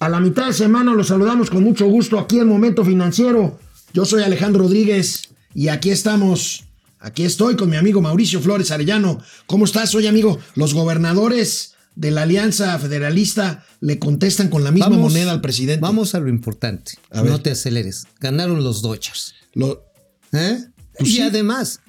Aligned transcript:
A 0.00 0.08
la 0.08 0.20
mitad 0.20 0.46
de 0.46 0.52
semana 0.52 0.94
los 0.94 1.08
saludamos 1.08 1.50
con 1.50 1.64
mucho 1.64 1.86
gusto 1.86 2.18
aquí 2.20 2.38
en 2.38 2.46
Momento 2.46 2.84
Financiero. 2.84 3.58
Yo 3.92 4.04
soy 4.04 4.22
Alejandro 4.22 4.62
Rodríguez 4.62 5.30
y 5.54 5.68
aquí 5.68 5.90
estamos. 5.90 6.64
Aquí 7.00 7.24
estoy 7.24 7.56
con 7.56 7.68
mi 7.68 7.76
amigo 7.76 8.00
Mauricio 8.00 8.40
Flores 8.40 8.70
Arellano. 8.70 9.20
¿Cómo 9.46 9.64
estás 9.64 9.94
hoy, 9.96 10.06
amigo? 10.06 10.38
Los 10.54 10.72
gobernadores 10.72 11.74
de 11.96 12.12
la 12.12 12.22
Alianza 12.22 12.78
Federalista 12.78 13.64
le 13.80 13.98
contestan 13.98 14.50
con 14.50 14.62
la 14.62 14.70
misma 14.70 14.90
moneda 14.90 15.32
al 15.32 15.40
presidente. 15.40 15.80
Vamos 15.80 16.14
a 16.14 16.20
lo 16.20 16.28
importante. 16.28 16.92
no 17.12 17.40
te 17.40 17.50
aceleres. 17.50 18.06
Ganaron 18.20 18.62
los 18.62 18.82
Dodgers. 18.82 19.34
Lo, 19.54 19.84
¿Eh? 20.32 20.64
Pues 20.96 21.10
y 21.10 21.22
además, 21.22 21.80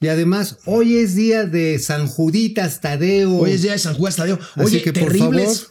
y 0.00 0.08
además, 0.08 0.58
hoy 0.66 0.98
es 0.98 1.14
día 1.14 1.46
de 1.46 1.78
San 1.78 2.06
Juditas 2.06 2.80
Tadeo. 2.80 3.38
Hoy 3.38 3.52
es 3.52 3.62
día 3.62 3.72
de 3.72 3.78
San 3.78 3.94
Juditas 3.94 4.16
Tadeo. 4.16 4.38
Oye, 4.56 4.82
que 4.82 4.92
terribles. 4.92 5.70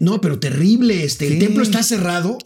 No, 0.00 0.20
pero 0.20 0.38
terrible. 0.38 1.04
Este, 1.04 1.26
el 1.26 1.38
templo 1.38 1.62
está 1.62 1.82
cerrado 1.82 2.38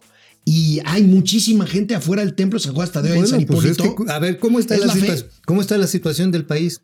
y 0.44 0.80
hay 0.84 1.02
muchísima 1.02 1.66
gente 1.66 1.94
afuera 1.94 2.24
del 2.24 2.34
templo 2.34 2.58
de 2.58 2.64
San 2.64 2.74
Juditas 2.74 2.92
Tadeo 2.92 3.14
en 3.14 3.26
San 3.26 3.44
pues 3.46 3.76
a 4.08 4.18
ver, 4.20 4.38
¿cómo 4.38 4.60
está, 4.60 4.76
la, 4.76 4.94
¿cómo 5.44 5.60
está 5.60 5.76
la 5.76 5.88
situación 5.88 6.30
del 6.30 6.44
país? 6.44 6.80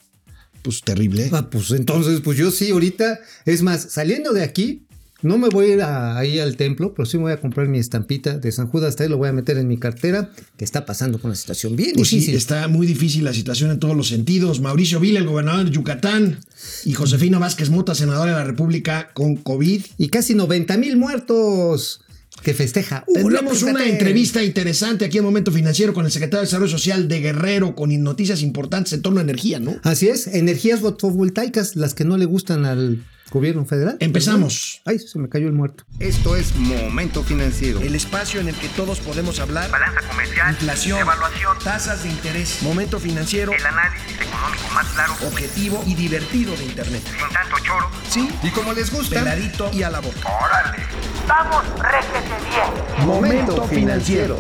Pues 0.63 0.83
terrible. 0.83 1.29
Ah, 1.33 1.49
pues 1.51 1.71
entonces, 1.71 2.21
pues 2.21 2.39
yo 2.39 2.51
sí, 2.51 2.71
ahorita, 2.71 3.21
es 3.45 3.63
más, 3.63 3.87
saliendo 3.91 4.33
de 4.33 4.43
aquí, 4.43 4.87
no 5.23 5.39
me 5.39 5.49
voy 5.49 5.67
a 5.67 5.75
ir 5.75 5.83
ahí 5.83 6.39
al 6.39 6.57
templo, 6.57 6.95
pero 6.95 7.07
sí 7.07 7.17
me 7.17 7.25
voy 7.25 7.33
a 7.33 7.41
comprar 7.41 7.69
mi 7.69 7.79
estampita 7.79 8.39
de 8.39 8.53
San 8.53 8.67
Judas 8.67 8.97
ahí 9.01 9.09
lo 9.09 9.19
voy 9.19 9.29
a 9.29 9.33
meter 9.33 9.57
en 9.59 9.69
mi 9.69 9.79
cartera, 9.79 10.31
que 10.57 10.65
está 10.65 10.85
pasando 10.85 11.19
con 11.19 11.31
una 11.31 11.37
situación 11.37 11.77
bien 11.77 11.93
pues 11.95 12.11
difícil. 12.11 12.33
Sí, 12.33 12.37
está 12.37 12.69
muy 12.69 12.87
difícil 12.87 13.25
la 13.25 13.33
situación 13.33 13.71
en 13.71 13.79
todos 13.79 13.97
los 13.97 14.09
sentidos. 14.09 14.61
Mauricio 14.61 15.01
Vila, 15.01 15.19
el 15.19 15.27
gobernador 15.27 15.65
de 15.67 15.71
Yucatán, 15.71 16.39
y 16.85 16.93
Josefina 16.93 17.39
Vázquez 17.39 17.71
Mota, 17.71 17.95
senadora 17.95 18.33
de 18.33 18.39
la 18.39 18.45
República, 18.45 19.11
con 19.15 19.37
COVID. 19.37 19.83
Y 19.99 20.09
casi 20.09 20.35
90 20.35 20.77
mil 20.77 20.97
muertos 20.97 22.01
que 22.43 22.55
festeja. 22.55 23.05
Uh, 23.07 23.27
una 23.27 23.87
entrevista 23.87 24.43
interesante 24.43 25.05
aquí 25.05 25.19
en 25.19 25.25
Momento 25.25 25.53
Financiero 25.53 25.93
con 25.93 26.07
el 26.07 26.11
secretario 26.11 26.41
de 26.41 26.47
Desarrollo 26.47 26.71
Social 26.71 27.07
de 27.07 27.21
Guerrero, 27.21 27.75
con 27.75 28.03
noticias 28.03 28.43
importantes 28.43 28.93
en 28.93 29.03
torno 29.03 29.21
a 29.21 29.23
energía, 29.23 29.61
¿no? 29.61 29.77
Así 29.83 30.09
es, 30.09 30.27
energías 30.27 30.81
fotovoltaicas, 30.81 31.77
las 31.77 31.95
que 31.95 32.05
no 32.05 32.17
le 32.17 32.25
gustan 32.25 32.65
al 32.65 33.05
gobierno 33.33 33.65
federal. 33.65 33.97
Empezamos. 34.01 34.83
Ay, 34.85 34.99
se 34.99 35.19
me 35.19 35.29
cayó 35.29 35.47
el 35.47 35.55
muerto. 35.55 35.85
Esto 35.99 36.37
es 36.37 36.55
Momento 36.55 37.25
Financiero. 37.25 37.81
El 37.81 37.95
espacio 37.95 38.41
en 38.41 38.49
el 38.49 38.55
que 38.55 38.69
todos 38.69 39.01
podemos 39.01 39.41
hablar. 39.41 39.71
Balanza 39.71 40.01
comercial. 40.07 40.51
Inflación. 40.51 41.01
Evaluación. 41.01 41.59
Tasas 41.65 42.03
de 42.03 42.11
interés. 42.11 42.63
Momento 42.63 43.01
Financiero. 43.01 43.53
El 43.53 43.65
análisis 43.65 44.21
económico 44.21 44.69
más 44.75 44.87
claro. 44.89 45.15
Objetivo 45.27 45.83
y 45.87 45.95
divertido 45.95 46.55
de 46.57 46.65
Internet. 46.65 47.03
Sin 47.07 47.35
tanto 47.35 47.57
choro. 47.65 47.91
Sí. 48.09 48.29
Y 48.43 48.51
como 48.51 48.75
les 48.75 48.93
gusta. 48.93 49.21
Peladito 49.21 49.71
y 49.73 49.83
a 49.83 49.91
la 49.91 50.01
boca. 50.01 50.29
Órale. 50.29 50.85
Vamos, 51.27 51.65
réjete 51.81 52.29
bien. 52.51 53.07
Momento 53.07 53.65
Financiero. 53.65 54.39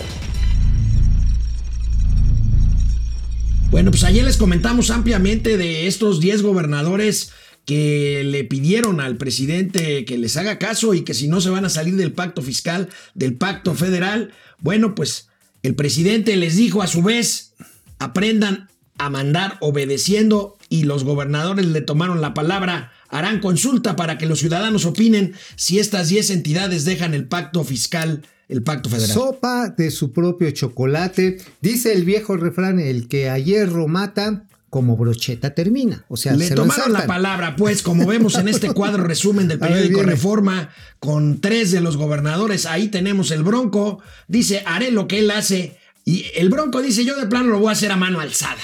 Bueno, 3.70 3.90
pues 3.90 4.04
ayer 4.04 4.22
les 4.22 4.36
comentamos 4.36 4.90
ampliamente 4.90 5.56
de 5.56 5.86
estos 5.86 6.20
10 6.20 6.42
gobernadores 6.42 7.32
que 7.64 8.22
le 8.24 8.44
pidieron 8.44 9.00
al 9.00 9.16
presidente 9.16 10.04
que 10.04 10.18
les 10.18 10.36
haga 10.36 10.58
caso 10.58 10.94
y 10.94 11.02
que 11.02 11.14
si 11.14 11.28
no 11.28 11.40
se 11.40 11.50
van 11.50 11.64
a 11.64 11.70
salir 11.70 11.96
del 11.96 12.12
pacto 12.12 12.42
fiscal, 12.42 12.88
del 13.14 13.34
pacto 13.34 13.74
federal, 13.74 14.32
bueno, 14.58 14.94
pues 14.94 15.28
el 15.62 15.74
presidente 15.74 16.36
les 16.36 16.56
dijo 16.56 16.82
a 16.82 16.88
su 16.88 17.02
vez, 17.02 17.54
aprendan 17.98 18.68
a 18.98 19.10
mandar 19.10 19.58
obedeciendo 19.60 20.58
y 20.68 20.84
los 20.84 21.04
gobernadores 21.04 21.66
le 21.66 21.80
tomaron 21.82 22.20
la 22.20 22.34
palabra, 22.34 22.92
harán 23.08 23.40
consulta 23.40 23.94
para 23.94 24.18
que 24.18 24.26
los 24.26 24.40
ciudadanos 24.40 24.86
opinen 24.86 25.34
si 25.56 25.78
estas 25.78 26.08
10 26.08 26.30
entidades 26.30 26.84
dejan 26.84 27.14
el 27.14 27.28
pacto 27.28 27.62
fiscal, 27.62 28.22
el 28.48 28.62
pacto 28.62 28.88
federal. 28.88 29.14
Sopa 29.14 29.68
de 29.68 29.90
su 29.90 30.12
propio 30.12 30.50
chocolate, 30.50 31.38
dice 31.60 31.92
el 31.92 32.04
viejo 32.04 32.36
refrán, 32.36 32.80
el 32.80 33.08
que 33.08 33.28
a 33.30 33.38
hierro 33.38 33.86
mata, 33.86 34.46
como 34.72 34.96
brocheta 34.96 35.54
termina. 35.54 36.06
O 36.08 36.16
sea, 36.16 36.32
le 36.32 36.48
tomaron 36.48 36.94
la 36.94 37.06
palabra, 37.06 37.56
pues, 37.56 37.82
como 37.82 38.06
vemos 38.06 38.36
en 38.36 38.48
este 38.48 38.72
cuadro 38.72 39.04
resumen 39.04 39.46
del 39.46 39.58
periódico 39.58 40.02
Reforma, 40.02 40.70
con 40.98 41.42
tres 41.42 41.72
de 41.72 41.82
los 41.82 41.98
gobernadores, 41.98 42.64
ahí 42.64 42.88
tenemos 42.88 43.32
el 43.32 43.42
Bronco, 43.42 44.00
dice, 44.28 44.62
haré 44.64 44.90
lo 44.90 45.08
que 45.08 45.18
él 45.18 45.30
hace, 45.30 45.76
y 46.06 46.24
el 46.36 46.48
Bronco 46.48 46.80
dice, 46.80 47.04
yo 47.04 47.20
de 47.20 47.26
plano 47.26 47.50
lo 47.50 47.58
voy 47.58 47.68
a 47.68 47.72
hacer 47.72 47.92
a 47.92 47.96
mano 47.96 48.18
alzada. 48.18 48.62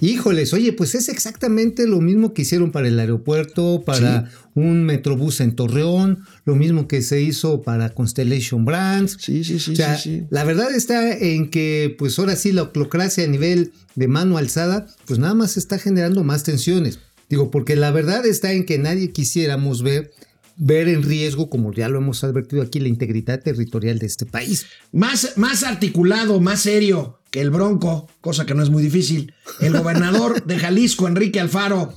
Híjoles, 0.00 0.52
oye, 0.52 0.72
pues 0.72 0.94
es 0.94 1.08
exactamente 1.08 1.86
lo 1.86 2.00
mismo 2.00 2.32
que 2.32 2.42
hicieron 2.42 2.70
para 2.70 2.86
el 2.86 2.98
aeropuerto, 3.00 3.82
para 3.84 4.30
un 4.54 4.84
metrobús 4.84 5.40
en 5.40 5.56
Torreón, 5.56 6.24
lo 6.44 6.54
mismo 6.54 6.86
que 6.86 7.02
se 7.02 7.20
hizo 7.20 7.62
para 7.62 7.90
Constellation 7.90 8.64
Brands. 8.64 9.16
Sí, 9.18 9.42
sí, 9.42 9.58
sí, 9.58 9.74
sí, 10.00 10.24
La 10.30 10.44
verdad 10.44 10.72
está 10.72 11.16
en 11.16 11.50
que, 11.50 11.94
pues 11.98 12.18
ahora 12.18 12.36
sí, 12.36 12.52
la 12.52 12.62
oclocracia 12.62 13.24
a 13.24 13.28
nivel 13.28 13.72
de 13.96 14.06
mano 14.06 14.38
alzada, 14.38 14.86
pues 15.06 15.18
nada 15.18 15.34
más 15.34 15.56
está 15.56 15.78
generando 15.78 16.22
más 16.22 16.44
tensiones. 16.44 17.00
Digo, 17.28 17.50
porque 17.50 17.74
la 17.74 17.90
verdad 17.90 18.24
está 18.24 18.52
en 18.52 18.64
que 18.64 18.78
nadie 18.78 19.10
quisiéramos 19.10 19.82
ver 19.82 20.12
ver 20.60 20.88
en 20.88 21.04
riesgo, 21.04 21.48
como 21.48 21.72
ya 21.72 21.88
lo 21.88 21.98
hemos 21.98 22.24
advertido 22.24 22.62
aquí, 22.62 22.80
la 22.80 22.88
integridad 22.88 23.40
territorial 23.40 24.00
de 24.00 24.06
este 24.06 24.26
país. 24.26 24.66
Más, 24.90 25.34
más 25.36 25.62
articulado, 25.62 26.40
más 26.40 26.62
serio 26.62 27.17
que 27.30 27.40
el 27.40 27.50
Bronco, 27.50 28.08
cosa 28.20 28.46
que 28.46 28.54
no 28.54 28.62
es 28.62 28.70
muy 28.70 28.82
difícil. 28.82 29.34
El 29.60 29.76
gobernador 29.78 30.44
de 30.44 30.58
Jalisco, 30.58 31.06
Enrique 31.06 31.40
Alfaro, 31.40 31.92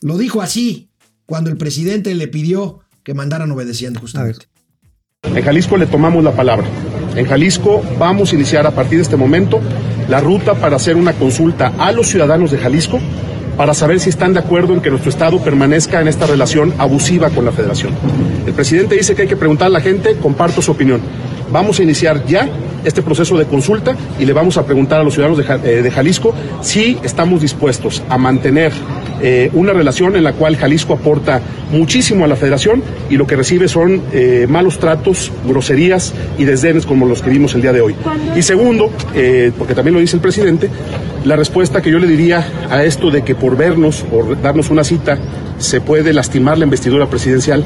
lo 0.00 0.18
dijo 0.18 0.42
así 0.42 0.90
cuando 1.24 1.50
el 1.50 1.56
presidente 1.56 2.14
le 2.14 2.28
pidió 2.28 2.80
que 3.02 3.14
mandaran 3.14 3.50
obedeciendo 3.50 4.00
justamente. 4.00 4.46
En 5.22 5.42
Jalisco 5.42 5.76
le 5.76 5.86
tomamos 5.86 6.22
la 6.22 6.32
palabra. 6.32 6.66
En 7.16 7.26
Jalisco 7.26 7.82
vamos 7.98 8.32
a 8.32 8.34
iniciar 8.36 8.66
a 8.66 8.72
partir 8.72 8.98
de 8.98 9.02
este 9.02 9.16
momento 9.16 9.60
la 10.08 10.20
ruta 10.20 10.54
para 10.54 10.76
hacer 10.76 10.96
una 10.96 11.12
consulta 11.14 11.72
a 11.78 11.92
los 11.92 12.08
ciudadanos 12.08 12.50
de 12.50 12.58
Jalisco 12.58 13.00
para 13.56 13.74
saber 13.74 14.00
si 14.00 14.10
están 14.10 14.32
de 14.32 14.40
acuerdo 14.40 14.74
en 14.74 14.80
que 14.80 14.90
nuestro 14.90 15.10
Estado 15.10 15.42
permanezca 15.42 16.00
en 16.00 16.08
esta 16.08 16.26
relación 16.26 16.74
abusiva 16.78 17.30
con 17.30 17.44
la 17.44 17.52
Federación. 17.52 17.94
El 18.46 18.52
presidente 18.52 18.96
dice 18.96 19.14
que 19.14 19.22
hay 19.22 19.28
que 19.28 19.36
preguntar 19.36 19.66
a 19.68 19.70
la 19.70 19.80
gente, 19.80 20.16
comparto 20.16 20.60
su 20.60 20.72
opinión. 20.72 21.00
Vamos 21.50 21.78
a 21.78 21.82
iniciar 21.82 22.24
ya 22.26 22.48
este 22.84 23.02
proceso 23.02 23.36
de 23.36 23.46
consulta 23.46 23.96
y 24.18 24.24
le 24.24 24.32
vamos 24.32 24.56
a 24.56 24.64
preguntar 24.64 25.00
a 25.00 25.04
los 25.04 25.14
ciudadanos 25.14 25.38
de, 25.38 25.86
eh, 25.86 25.90
Jalisco 25.90 26.34
si 26.60 26.98
estamos 27.02 27.40
dispuestos 27.40 28.02
a 28.08 28.18
mantener 28.18 28.72
eh, 29.22 29.50
una 29.52 29.72
relación 29.72 30.16
en 30.16 30.24
la 30.24 30.32
cual 30.32 30.56
Jalisco 30.56 30.94
aporta 30.94 31.40
muchísimo 31.72 32.24
a 32.24 32.28
la 32.28 32.36
federación 32.36 32.82
y 33.10 33.16
lo 33.16 33.26
que 33.26 33.36
recibe 33.36 33.68
son 33.68 34.02
eh, 34.12 34.46
malos 34.48 34.78
tratos, 34.78 35.32
groserías 35.46 36.14
y 36.38 36.44
desdenes 36.44 36.86
como 36.86 37.06
los 37.06 37.22
que 37.22 37.30
vimos 37.30 37.54
el 37.54 37.62
día 37.62 37.72
de 37.72 37.80
hoy. 37.80 37.94
Y 38.36 38.42
segundo, 38.42 38.90
porque 39.58 39.74
también 39.74 39.94
lo 39.94 40.00
dice 40.00 40.16
el 40.16 40.22
presidente, 40.22 40.68
la 41.24 41.36
respuesta 41.36 41.82
que 41.82 41.90
yo 41.90 41.98
le 41.98 42.06
diría 42.06 42.46
a 42.70 42.84
esto 42.84 43.10
de 43.10 43.22
que 43.22 43.34
por 43.34 43.56
vernos, 43.56 44.02
por 44.02 44.40
darnos 44.40 44.70
una 44.70 44.84
cita, 44.84 45.18
se 45.58 45.80
puede 45.80 46.12
lastimar 46.12 46.58
la 46.58 46.64
investidura 46.64 47.06
presidencial, 47.06 47.64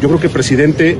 yo 0.00 0.08
creo 0.08 0.20
que 0.20 0.26
el 0.26 0.32
presidente 0.32 0.98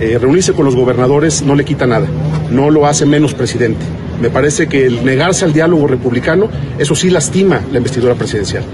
eh, 0.00 0.18
reunirse 0.18 0.52
con 0.54 0.64
los 0.64 0.74
gobernadores 0.74 1.42
no 1.42 1.54
le 1.54 1.64
quita 1.64 1.86
nada, 1.86 2.06
no 2.50 2.70
lo 2.70 2.86
hace 2.86 3.04
menos 3.04 3.34
presidente. 3.34 3.84
Me 4.20 4.30
parece 4.30 4.66
que 4.66 4.86
el 4.86 5.04
negarse 5.04 5.44
al 5.44 5.52
diálogo 5.52 5.86
republicano, 5.86 6.48
eso 6.78 6.94
sí 6.94 7.10
lastima 7.10 7.60
la 7.70 7.78
investidura 7.78 8.14
presidencial. 8.14 8.64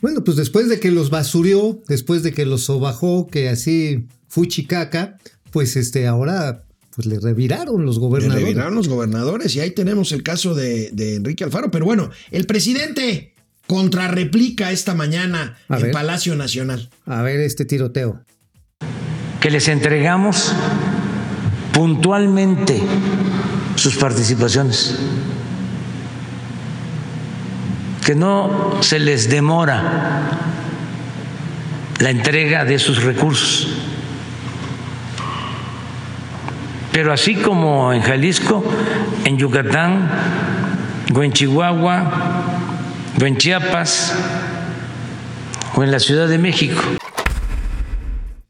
Bueno, 0.00 0.24
pues 0.24 0.36
después 0.36 0.68
de 0.68 0.78
que 0.78 0.90
los 0.90 1.10
basurió, 1.10 1.82
después 1.88 2.22
de 2.22 2.32
que 2.32 2.44
los 2.44 2.62
sobajó, 2.62 3.26
que 3.26 3.48
así 3.48 4.06
fuchicaca, 4.28 5.18
pues 5.50 5.76
este 5.76 6.06
ahora 6.06 6.64
pues 6.94 7.06
le 7.06 7.20
reviraron 7.20 7.84
los 7.84 7.98
gobernadores. 7.98 8.42
Le 8.42 8.48
reviraron 8.48 8.74
los 8.74 8.88
gobernadores 8.88 9.54
y 9.54 9.60
ahí 9.60 9.70
tenemos 9.72 10.12
el 10.12 10.22
caso 10.22 10.54
de, 10.54 10.88
Enrique 11.16 11.44
Alfaro. 11.44 11.70
Pero 11.70 11.84
bueno, 11.84 12.10
el 12.30 12.46
presidente 12.46 13.34
contrarreplica 13.66 14.70
esta 14.70 14.94
mañana 14.94 15.58
en 15.68 15.90
Palacio 15.90 16.36
Nacional. 16.36 16.88
A 17.04 17.22
ver 17.22 17.40
este 17.40 17.64
tiroteo. 17.66 18.22
Que 19.40 19.50
les 19.50 19.68
entregamos 19.68 20.52
puntualmente 21.74 22.80
sus 23.76 23.96
participaciones. 23.96 24.94
Que 28.06 28.14
no 28.14 28.78
se 28.80 28.98
les 28.98 29.28
demora 29.28 29.82
la 31.98 32.10
entrega 32.10 32.64
de 32.64 32.78
sus 32.78 33.02
recursos 33.02 33.68
Pero 36.96 37.12
así 37.12 37.34
como 37.34 37.92
en 37.92 38.00
Jalisco, 38.00 38.64
en 39.26 39.36
Yucatán, 39.36 40.08
o 41.14 41.22
en 41.22 41.30
Chihuahua, 41.30 42.10
o 43.20 43.26
en 43.26 43.36
Chiapas, 43.36 44.14
o 45.74 45.84
en 45.84 45.90
la 45.90 45.98
Ciudad 45.98 46.26
de 46.26 46.38
México. 46.38 46.80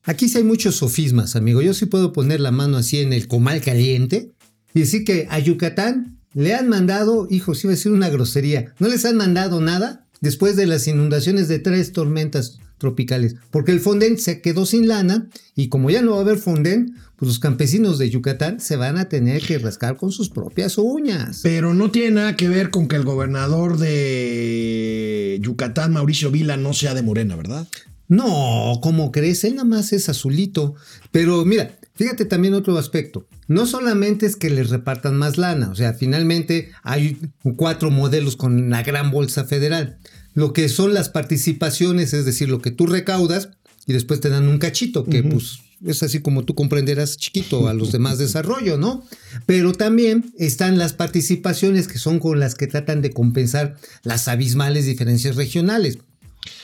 Aquí 0.04 0.28
sí 0.28 0.38
hay 0.38 0.44
muchos 0.44 0.76
sofismas, 0.76 1.34
amigo. 1.34 1.60
Yo 1.60 1.74
sí 1.74 1.86
puedo 1.86 2.12
poner 2.12 2.38
la 2.38 2.52
mano 2.52 2.76
así 2.76 3.00
en 3.00 3.12
el 3.12 3.26
comal 3.26 3.60
caliente 3.62 4.30
y 4.72 4.78
decir 4.78 5.02
que 5.02 5.26
a 5.28 5.40
Yucatán 5.40 6.15
le 6.36 6.54
han 6.54 6.68
mandado, 6.68 7.26
hijos, 7.30 7.64
iba 7.64 7.72
a 7.72 7.76
decir 7.76 7.90
una 7.90 8.10
grosería, 8.10 8.74
no 8.78 8.88
les 8.88 9.06
han 9.06 9.16
mandado 9.16 9.62
nada 9.62 10.06
después 10.20 10.54
de 10.54 10.66
las 10.66 10.86
inundaciones 10.86 11.48
de 11.48 11.58
tres 11.58 11.92
tormentas 11.92 12.58
tropicales. 12.76 13.36
Porque 13.50 13.72
el 13.72 13.80
Fonden 13.80 14.18
se 14.18 14.42
quedó 14.42 14.66
sin 14.66 14.86
lana 14.86 15.28
y 15.54 15.68
como 15.68 15.88
ya 15.88 16.02
no 16.02 16.12
va 16.12 16.18
a 16.18 16.20
haber 16.20 16.36
Fonden, 16.36 16.94
pues 17.16 17.28
los 17.28 17.38
campesinos 17.38 17.98
de 17.98 18.10
Yucatán 18.10 18.60
se 18.60 18.76
van 18.76 18.98
a 18.98 19.08
tener 19.08 19.40
que 19.40 19.58
rascar 19.58 19.96
con 19.96 20.12
sus 20.12 20.28
propias 20.28 20.76
uñas. 20.76 21.40
Pero 21.42 21.72
no 21.72 21.90
tiene 21.90 22.10
nada 22.10 22.36
que 22.36 22.50
ver 22.50 22.68
con 22.68 22.86
que 22.86 22.96
el 22.96 23.04
gobernador 23.04 23.78
de 23.78 25.38
Yucatán, 25.40 25.94
Mauricio 25.94 26.30
Vila, 26.30 26.58
no 26.58 26.74
sea 26.74 26.92
de 26.92 27.00
Morena, 27.00 27.34
¿verdad? 27.34 27.66
No, 28.08 28.78
como 28.82 29.10
crees, 29.10 29.42
él 29.44 29.54
nada 29.54 29.66
más 29.66 29.94
es 29.94 30.10
azulito. 30.10 30.74
Pero 31.12 31.46
mira, 31.46 31.78
fíjate 31.96 32.24
también 32.24 32.54
otro 32.54 32.78
aspecto. 32.78 33.26
No 33.48 33.66
solamente 33.66 34.26
es 34.26 34.36
que 34.36 34.50
les 34.50 34.70
repartan 34.70 35.16
más 35.16 35.38
lana, 35.38 35.70
o 35.70 35.74
sea, 35.74 35.94
finalmente 35.94 36.70
hay 36.82 37.18
cuatro 37.56 37.90
modelos 37.90 38.36
con 38.36 38.70
la 38.70 38.82
gran 38.82 39.10
bolsa 39.10 39.44
federal. 39.44 39.98
Lo 40.34 40.52
que 40.52 40.68
son 40.68 40.94
las 40.94 41.08
participaciones, 41.08 42.12
es 42.12 42.24
decir, 42.24 42.48
lo 42.48 42.60
que 42.60 42.70
tú 42.70 42.86
recaudas 42.86 43.50
y 43.86 43.92
después 43.92 44.20
te 44.20 44.28
dan 44.28 44.48
un 44.48 44.58
cachito, 44.58 45.04
que 45.04 45.22
pues 45.22 45.60
es 45.84 46.02
así 46.02 46.20
como 46.20 46.44
tú 46.44 46.54
comprenderás 46.54 47.16
chiquito 47.16 47.68
a 47.68 47.74
los 47.74 47.92
demás 47.92 48.18
desarrollo, 48.18 48.76
¿no? 48.78 49.04
Pero 49.46 49.72
también 49.72 50.32
están 50.38 50.78
las 50.78 50.92
participaciones 50.92 51.88
que 51.88 51.98
son 51.98 52.18
con 52.18 52.40
las 52.40 52.54
que 52.54 52.66
tratan 52.66 53.02
de 53.02 53.12
compensar 53.12 53.76
las 54.02 54.28
abismales 54.28 54.86
diferencias 54.86 55.36
regionales. 55.36 55.98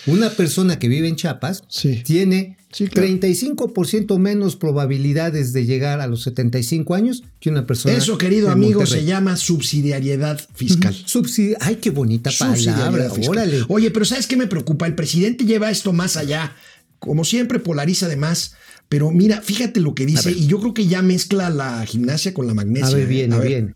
Una 0.07 0.31
persona 0.31 0.79
que 0.79 0.89
vive 0.89 1.09
en 1.09 1.17
Chiapas 1.17 1.63
Sí. 1.69 2.03
tiene 2.05 2.57
Sí, 2.73 2.87
claro. 2.87 3.07
35% 3.09 4.19
menos 4.19 4.57
probabilidades 4.57 5.53
de 5.53 5.67
llegar 5.67 6.01
a 6.01 6.07
los 6.07 6.23
75 6.23 6.95
años 6.95 7.23
que 7.39 7.51
una 7.51 7.67
persona. 7.67 7.95
Eso, 7.95 8.17
querido 8.17 8.47
de 8.47 8.53
amigo, 8.53 8.81
Monterrey. 8.81 9.01
se 9.03 9.07
llama 9.07 9.37
subsidiariedad 9.37 10.41
fiscal. 10.55 10.95
Subsidi- 10.95 11.55
Ay, 11.61 11.77
qué 11.77 11.91
bonita 11.91 12.31
palabra. 12.39 13.11
Órale. 13.29 13.63
Oye, 13.69 13.91
pero 13.91 14.07
¿sabes 14.07 14.27
qué 14.27 14.37
me 14.39 14.47
preocupa? 14.47 14.87
El 14.87 14.95
presidente 14.95 15.45
lleva 15.45 15.71
esto 15.71 15.93
más 15.93 16.17
allá. 16.17 16.57
Como 16.99 17.25
siempre, 17.25 17.59
polariza 17.59 18.09
de 18.09 18.17
más. 18.17 18.55
Pero 18.89 19.11
mira, 19.11 19.43
fíjate 19.43 19.81
lo 19.81 19.95
que 19.95 20.07
dice. 20.07 20.31
Y 20.33 20.47
yo 20.47 20.59
creo 20.61 20.73
que 20.73 20.87
ya 20.87 21.03
mezcla 21.03 21.51
la 21.51 21.85
gimnasia 21.85 22.33
con 22.33 22.47
la 22.47 22.55
magnesia. 22.55 22.89
A 22.89 22.95
ver, 22.95 23.13
¿eh? 23.13 23.33
A 23.33 23.39
ver. 23.39 23.49
viene. 23.49 23.75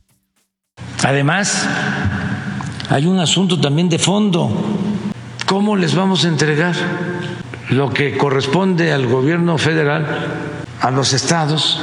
Además, 1.02 1.52
hay 2.88 3.06
un 3.06 3.18
asunto 3.18 3.60
también 3.60 3.88
de 3.88 3.98
fondo. 3.98 4.75
¿Cómo 5.46 5.76
les 5.76 5.94
vamos 5.94 6.25
a 6.25 6.28
entregar 6.28 6.75
lo 7.70 7.90
que 7.90 8.19
corresponde 8.19 8.93
al 8.93 9.06
gobierno 9.06 9.58
federal 9.58 10.04
a 10.81 10.90
los 10.90 11.12
estados 11.12 11.81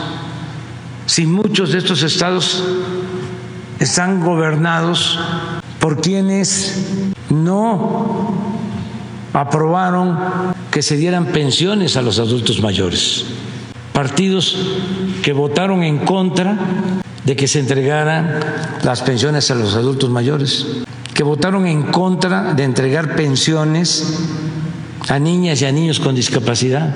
si 1.06 1.25
muchos 1.25 1.71
de 1.71 1.77
estos 1.77 2.04
estados 2.04 2.62
están 3.80 4.19
gobernados 4.19 5.18
por 5.80 6.01
quienes 6.01 7.13
no 7.30 8.36
aprobaron 9.31 10.19
que 10.69 10.81
se 10.81 10.98
dieran 10.98 11.27
pensiones 11.27 11.95
a 11.95 12.01
los 12.01 12.19
adultos 12.19 12.62
mayores? 12.62 13.25
Partidos 13.94 14.57
que 15.21 15.31
votaron 15.31 15.83
en 15.83 16.00
contra 16.00 16.57
de 17.24 17.36
que 17.38 17.48
se 17.48 17.59
entregaran 17.59 18.39
las 18.83 19.01
pensiones 19.04 19.50
a 19.51 19.56
los 19.56 19.75
adultos 19.75 20.09
mayores, 20.09 20.83
que 21.13 21.24
votaron 21.24 21.68
en 21.68 21.83
contra 21.83 22.54
de 22.54 22.63
entregar 22.63 23.15
pensiones 23.15 24.19
a 25.10 25.19
niñas 25.19 25.62
y 25.62 25.65
a 25.65 25.71
niños 25.71 26.00
con 26.00 26.15
discapacidad, 26.15 26.94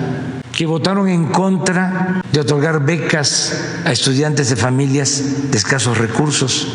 que 0.56 0.66
votaron 0.66 1.08
en 1.08 1.26
contra 1.26 2.22
de 2.32 2.40
otorgar 2.40 2.84
becas 2.84 3.80
a 3.84 3.92
estudiantes 3.92 4.50
de 4.50 4.56
familias 4.56 5.50
de 5.50 5.56
escasos 5.56 5.98
recursos. 5.98 6.66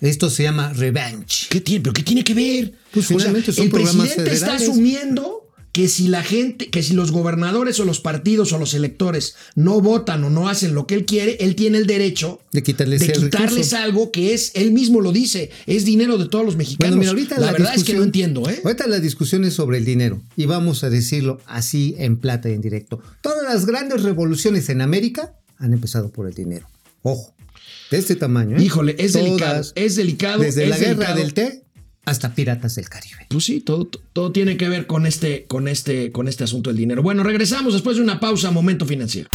Esto 0.00 0.30
se 0.30 0.44
llama 0.44 0.72
revenge. 0.72 1.46
¿Qué 1.50 1.60
tiene? 1.60 1.82
¿Pero 1.82 1.92
qué 1.92 2.02
tiene 2.02 2.24
que 2.24 2.34
ver? 2.34 2.72
Pues 2.90 3.06
finalmente 3.06 3.52
son 3.52 3.66
el 3.66 3.70
programas 3.70 4.06
presidente 4.08 4.32
está 4.32 4.54
asumiendo 4.54 5.39
que 5.72 5.88
si 5.88 6.08
la 6.08 6.22
gente, 6.22 6.68
que 6.68 6.82
si 6.82 6.94
los 6.94 7.12
gobernadores 7.12 7.78
o 7.80 7.84
los 7.84 8.00
partidos 8.00 8.52
o 8.52 8.58
los 8.58 8.74
electores 8.74 9.36
no 9.54 9.80
votan 9.80 10.24
o 10.24 10.30
no 10.30 10.48
hacen 10.48 10.74
lo 10.74 10.86
que 10.86 10.94
él 10.94 11.04
quiere, 11.04 11.36
él 11.40 11.54
tiene 11.54 11.78
el 11.78 11.86
derecho 11.86 12.40
De 12.52 12.62
quitarles 12.62 13.00
de 13.00 13.12
quitarles 13.12 13.72
algo 13.72 14.10
que 14.10 14.34
es, 14.34 14.52
él 14.54 14.72
mismo 14.72 15.00
lo 15.00 15.12
dice, 15.12 15.50
es 15.66 15.84
dinero 15.84 16.18
de 16.18 16.28
todos 16.28 16.44
los 16.44 16.56
mexicanos. 16.56 16.96
Bueno, 16.96 17.00
mira, 17.00 17.10
ahorita 17.10 17.38
la, 17.38 17.46
la, 17.46 17.52
verdad 17.52 17.74
es 17.74 17.84
que 17.84 17.94
no 17.94 18.02
entiendo, 18.02 18.48
¿eh? 18.48 18.60
Ahorita 18.64 18.86
la 18.86 18.98
discusión 18.98 19.44
es 19.44 19.54
sobre 19.54 19.78
el 19.78 19.84
dinero 19.84 20.20
y 20.36 20.46
vamos 20.46 20.82
a 20.82 20.90
decirlo 20.90 21.40
así 21.46 21.94
en 21.98 22.16
plata 22.16 22.50
y 22.50 22.54
en 22.54 22.60
directo. 22.60 23.00
Todas 23.20 23.44
las 23.44 23.66
grandes 23.66 24.02
revoluciones 24.02 24.68
en 24.68 24.80
América 24.80 25.34
han 25.58 25.72
empezado 25.72 26.10
por 26.10 26.26
el 26.26 26.34
dinero. 26.34 26.66
Ojo, 27.02 27.34
de 27.90 27.98
este 27.98 28.16
tamaño. 28.16 28.56
¿eh? 28.56 28.62
Híjole, 28.62 28.96
es 28.98 29.12
Todas, 29.12 29.24
delicado, 29.24 29.72
es 29.74 29.96
delicado. 29.96 30.42
Desde 30.42 30.64
es 30.64 30.70
la 30.70 30.78
guerra 30.78 31.14
delicado. 31.14 31.18
del 31.18 31.34
té 31.34 31.62
hasta 32.04 32.34
piratas 32.34 32.74
del 32.74 32.88
Caribe. 32.88 33.26
Pues 33.28 33.44
sí, 33.44 33.60
todo, 33.60 33.86
todo 34.12 34.32
tiene 34.32 34.56
que 34.56 34.68
ver 34.68 34.86
con 34.86 35.06
este, 35.06 35.44
con 35.44 35.68
este, 35.68 36.10
con 36.12 36.28
este 36.28 36.44
asunto 36.44 36.70
del 36.70 36.76
dinero. 36.78 37.02
Bueno, 37.02 37.22
regresamos 37.22 37.72
después 37.72 37.96
de 37.96 38.02
una 38.02 38.18
pausa, 38.20 38.50
momento 38.50 38.86
financiero. 38.86 39.28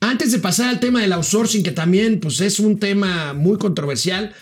Antes 0.00 0.32
de 0.32 0.38
pasar 0.38 0.68
al 0.68 0.80
tema 0.80 1.00
del 1.00 1.12
outsourcing, 1.12 1.62
que 1.62 1.70
también 1.72 2.20
pues, 2.20 2.40
es 2.40 2.58
un 2.58 2.78
tema 2.78 3.32
muy 3.34 3.58
controversial, 3.58 4.32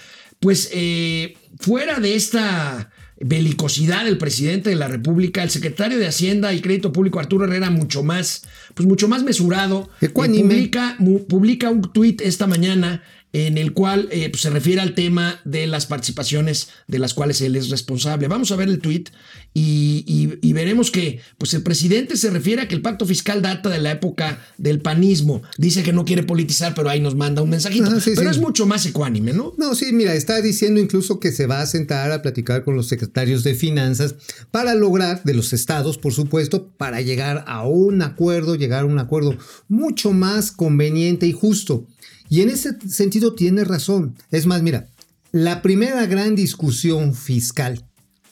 pues 0.40 0.70
eh, 0.72 1.36
fuera 1.58 1.98
de 2.00 2.14
esta 2.14 2.90
belicosidad 3.20 4.04
del 4.04 4.16
presidente 4.16 4.70
de 4.70 4.76
la 4.76 4.86
República, 4.86 5.42
el 5.42 5.50
secretario 5.50 5.98
de 5.98 6.06
Hacienda 6.06 6.52
y 6.54 6.60
Crédito 6.60 6.92
Público 6.92 7.18
Arturo 7.18 7.44
Herrera 7.44 7.68
mucho 7.68 8.04
más, 8.04 8.44
pues 8.74 8.86
mucho 8.86 9.08
más 9.08 9.24
mesurado, 9.24 9.90
eh, 10.00 10.08
publica, 10.08 10.94
mu- 11.00 11.26
publica 11.26 11.68
un 11.70 11.82
tuit 11.92 12.20
esta 12.20 12.46
mañana 12.46 13.02
en 13.46 13.58
el 13.58 13.72
cual 13.72 14.08
eh, 14.10 14.28
pues, 14.30 14.42
se 14.42 14.50
refiere 14.50 14.80
al 14.80 14.94
tema 14.94 15.40
de 15.44 15.66
las 15.66 15.86
participaciones 15.86 16.68
de 16.86 16.98
las 16.98 17.14
cuales 17.14 17.40
él 17.40 17.56
es 17.56 17.68
responsable. 17.70 18.26
Vamos 18.28 18.50
a 18.52 18.56
ver 18.56 18.68
el 18.68 18.78
tuit 18.80 19.10
y, 19.54 20.04
y- 20.06 20.38
y 20.48 20.52
veremos 20.52 20.90
que 20.90 21.20
pues, 21.38 21.54
el 21.54 21.62
presidente 21.62 22.16
se 22.16 22.30
refiere 22.30 22.62
a 22.62 22.68
que 22.68 22.74
el 22.74 22.82
pacto 22.82 23.06
fiscal 23.06 23.42
data 23.42 23.68
de 23.68 23.80
la 23.80 23.92
época 23.92 24.40
del 24.56 24.80
panismo. 24.80 25.42
Dice 25.58 25.82
que 25.82 25.92
no 25.92 26.04
quiere 26.04 26.22
politizar, 26.22 26.74
pero 26.74 26.88
ahí 26.90 27.00
nos 27.00 27.14
manda 27.14 27.42
un 27.42 27.50
mensajito. 27.50 27.86
Sí, 28.00 28.12
pero 28.16 28.30
sí. 28.32 28.36
es 28.38 28.42
mucho 28.42 28.66
más 28.66 28.84
ecuánime, 28.86 29.32
¿no? 29.32 29.52
No, 29.58 29.74
sí, 29.74 29.92
mira, 29.92 30.14
está 30.14 30.40
diciendo 30.40 30.80
incluso 30.80 31.20
que 31.20 31.32
se 31.32 31.46
va 31.46 31.60
a 31.60 31.66
sentar 31.66 32.12
a 32.12 32.22
platicar 32.22 32.64
con 32.64 32.76
los 32.76 32.88
secretarios 32.88 33.44
de 33.44 33.54
finanzas 33.54 34.14
para 34.50 34.74
lograr, 34.74 35.22
de 35.24 35.34
los 35.34 35.52
estados, 35.52 35.98
por 35.98 36.12
supuesto, 36.12 36.68
para 36.76 37.00
llegar 37.00 37.44
a 37.46 37.66
un 37.66 38.02
acuerdo, 38.02 38.54
llegar 38.56 38.82
a 38.82 38.86
un 38.86 38.98
acuerdo 38.98 39.36
mucho 39.68 40.12
más 40.12 40.52
conveniente 40.52 41.26
y 41.26 41.32
justo. 41.32 41.86
Y 42.28 42.42
en 42.42 42.50
ese 42.50 42.76
sentido 42.88 43.34
tiene 43.34 43.64
razón. 43.64 44.16
Es 44.30 44.46
más, 44.46 44.62
mira, 44.62 44.88
la 45.32 45.62
primera 45.62 46.06
gran 46.06 46.34
discusión 46.34 47.14
fiscal 47.14 47.84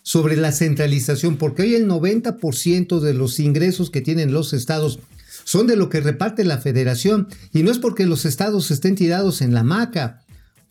sobre 0.02 0.36
la 0.36 0.52
centralización, 0.52 1.36
porque 1.36 1.62
hoy 1.62 1.74
el 1.74 1.88
90% 1.88 3.00
de 3.00 3.14
los 3.14 3.40
ingresos 3.40 3.90
que 3.90 4.00
tienen 4.00 4.32
los 4.32 4.52
estados 4.52 5.00
son 5.44 5.66
de 5.66 5.76
lo 5.76 5.88
que 5.88 6.00
reparte 6.00 6.44
la 6.44 6.58
federación, 6.58 7.28
y 7.52 7.62
no 7.62 7.70
es 7.70 7.78
porque 7.78 8.06
los 8.06 8.24
estados 8.24 8.70
estén 8.70 8.94
tirados 8.94 9.42
en 9.42 9.54
la 9.54 9.60
hamaca. 9.60 10.22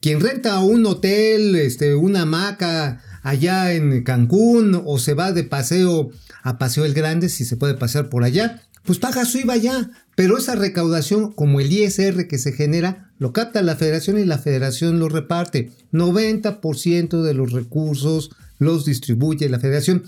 Quien 0.01 0.19
renta 0.19 0.59
un 0.59 0.85
hotel, 0.85 1.55
este, 1.55 1.95
una 1.95 2.23
hamaca 2.23 3.01
allá 3.23 3.73
en 3.73 4.03
Cancún 4.03 4.81
o 4.85 4.99
se 4.99 5.13
va 5.13 5.31
de 5.31 5.43
paseo 5.43 6.11
a 6.43 6.57
Paseo 6.57 6.85
el 6.85 6.93
Grande, 6.93 7.27
si 7.29 7.43
se 7.43 7.57
puede 7.57 7.73
pasar 7.73 8.09
por 8.09 8.23
allá, 8.23 8.61
pues 8.83 8.99
paga 8.99 9.25
su 9.25 9.39
IVA 9.39 9.57
ya. 9.57 9.89
Pero 10.15 10.37
esa 10.37 10.55
recaudación, 10.55 11.33
como 11.33 11.59
el 11.59 11.71
ISR 11.71 12.27
que 12.27 12.37
se 12.37 12.53
genera, 12.53 13.04
lo 13.17 13.33
capta 13.33 13.61
la 13.61 13.75
federación 13.75 14.19
y 14.19 14.25
la 14.25 14.37
federación 14.37 14.99
lo 14.99 15.09
reparte. 15.09 15.71
90% 15.91 17.21
de 17.21 17.33
los 17.33 17.51
recursos 17.51 18.31
los 18.59 18.85
distribuye 18.85 19.49
la 19.49 19.59
federación. 19.59 20.03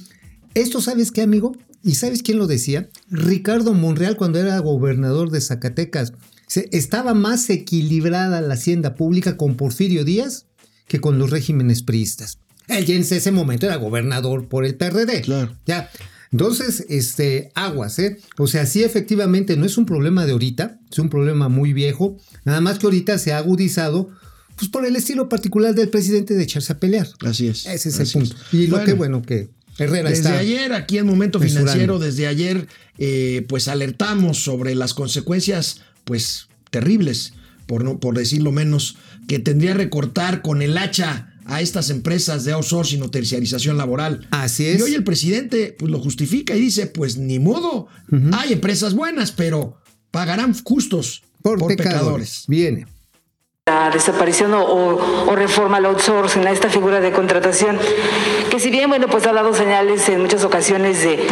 Esto, 0.54 0.82
¿sabes 0.82 1.12
qué, 1.12 1.22
amigo? 1.22 1.56
¿Y 1.84 1.96
sabes 1.96 2.24
quién 2.24 2.38
lo 2.38 2.48
decía? 2.48 2.90
Ricardo 3.10 3.74
Monreal 3.74 4.18
cuando 4.18 4.40
era 4.40 4.58
gobernador 4.60 5.30
de 5.30 5.42
Zacatecas. 5.42 6.14
Estaba 6.72 7.14
más 7.14 7.50
equilibrada 7.50 8.42
la 8.42 8.54
hacienda 8.54 8.96
pública 8.96 9.38
con 9.38 9.56
Porfirio 9.56 10.04
Díaz 10.04 10.46
que 10.88 11.00
con 11.00 11.20
los 11.20 11.30
regímenes 11.30 11.84
priistas. 11.84 12.40
Él 12.68 12.90
en 12.90 13.02
ese 13.02 13.32
momento 13.32 13.66
era 13.66 13.76
gobernador 13.78 14.48
por 14.48 14.66
el 14.66 14.76
PRD. 14.76 15.22
Claro. 15.22 15.56
Ya. 15.66 15.90
Entonces, 16.32 16.86
este, 16.90 17.52
aguas, 17.56 18.00
¿eh? 18.00 18.20
O 18.38 18.48
sea, 18.48 18.66
sí, 18.66 18.84
efectivamente, 18.84 19.56
no 19.58 19.66
es 19.66 19.78
un 19.78 19.86
problema 19.86 20.26
de 20.26 20.34
ahorita, 20.34 20.80
es 20.92 21.00
un 21.00 21.10
problema 21.10 21.48
muy 21.50 21.74
viejo, 21.74 22.18
nada 22.46 22.60
más 22.62 22.80
que 22.80 22.86
ahorita 22.88 23.18
se 23.18 23.32
ha 23.34 23.38
agudizado, 23.38 24.10
pues 24.58 24.70
por 24.70 24.86
el 24.86 24.96
estilo 24.96 25.30
particular 25.30 25.76
del 25.76 25.90
presidente 25.90 26.34
de 26.34 26.44
echarse 26.44 26.74
a 26.74 26.80
pelear. 26.80 27.08
Así 27.26 27.48
es. 27.48 27.66
Ese 27.66 27.90
es 27.90 28.00
el 28.00 28.08
punto. 28.10 28.36
Y 28.52 28.68
lo 28.68 28.78
Bueno. 28.78 28.86
que 28.86 28.94
bueno 28.94 29.22
que 29.22 29.50
Herrera 29.78 30.10
Desde 30.10 30.24
está. 30.30 30.40
ayer, 30.40 30.74
aquí 30.74 30.98
en 30.98 31.06
Momento 31.06 31.40
mesurando. 31.40 31.72
Financiero, 31.72 32.00
desde 32.00 32.26
ayer, 32.28 32.68
eh, 32.98 33.46
pues 33.48 33.68
alertamos 33.68 34.44
sobre 34.44 34.74
las 34.74 34.96
consecuencias, 34.96 35.82
pues, 36.04 36.48
terribles, 36.72 37.34
por, 37.68 37.84
no, 37.84 38.00
por 38.00 38.18
decirlo 38.18 38.52
menos, 38.52 38.98
que 39.28 39.38
tendría 39.38 39.76
recortar 39.76 40.42
con 40.42 40.64
el 40.64 40.78
hacha 40.80 41.36
a 41.48 41.62
estas 41.62 41.90
empresas 41.90 42.44
de 42.44 42.52
outsourcing 42.52 43.02
o 43.02 43.10
terciarización 43.10 43.78
laboral. 43.78 44.28
Así 44.32 44.66
es. 44.68 44.80
Y 44.80 44.82
hoy 44.82 44.94
el 44.96 45.04
presidente 45.04 45.76
pues, 45.78 45.92
lo 45.92 46.00
justifica 46.00 46.56
y 46.56 46.60
dice, 46.60 46.88
pues 46.88 47.18
ni 47.18 47.40
modo, 47.40 47.88
hay 48.34 48.54
empresas 48.54 48.94
buenas, 48.94 49.32
pero 49.32 49.78
pagarán 50.12 50.54
justos 50.64 51.24
por, 51.42 51.58
por, 51.58 51.70
pecadores. 51.70 52.00
pecadores. 52.00 52.44
Viene. 52.48 52.97
La 53.68 53.90
desaparición 53.90 54.54
o, 54.54 55.36
reforma 55.36 55.78
al 55.78 55.86
outsourcing, 55.86 56.48
a 56.48 56.52
esta 56.52 56.70
figura 56.70 57.02
de 57.02 57.12
contratación, 57.12 57.78
que 58.50 58.60
si 58.62 58.72
bien, 58.72 58.90
bueno, 58.90 59.08
pues 59.08 59.28
ha 59.28 59.34
dado 59.34 59.54
señales 59.54 60.08
en 60.08 60.22
muchas 60.22 60.46
ocasiones 60.46 61.04
de 61.04 61.28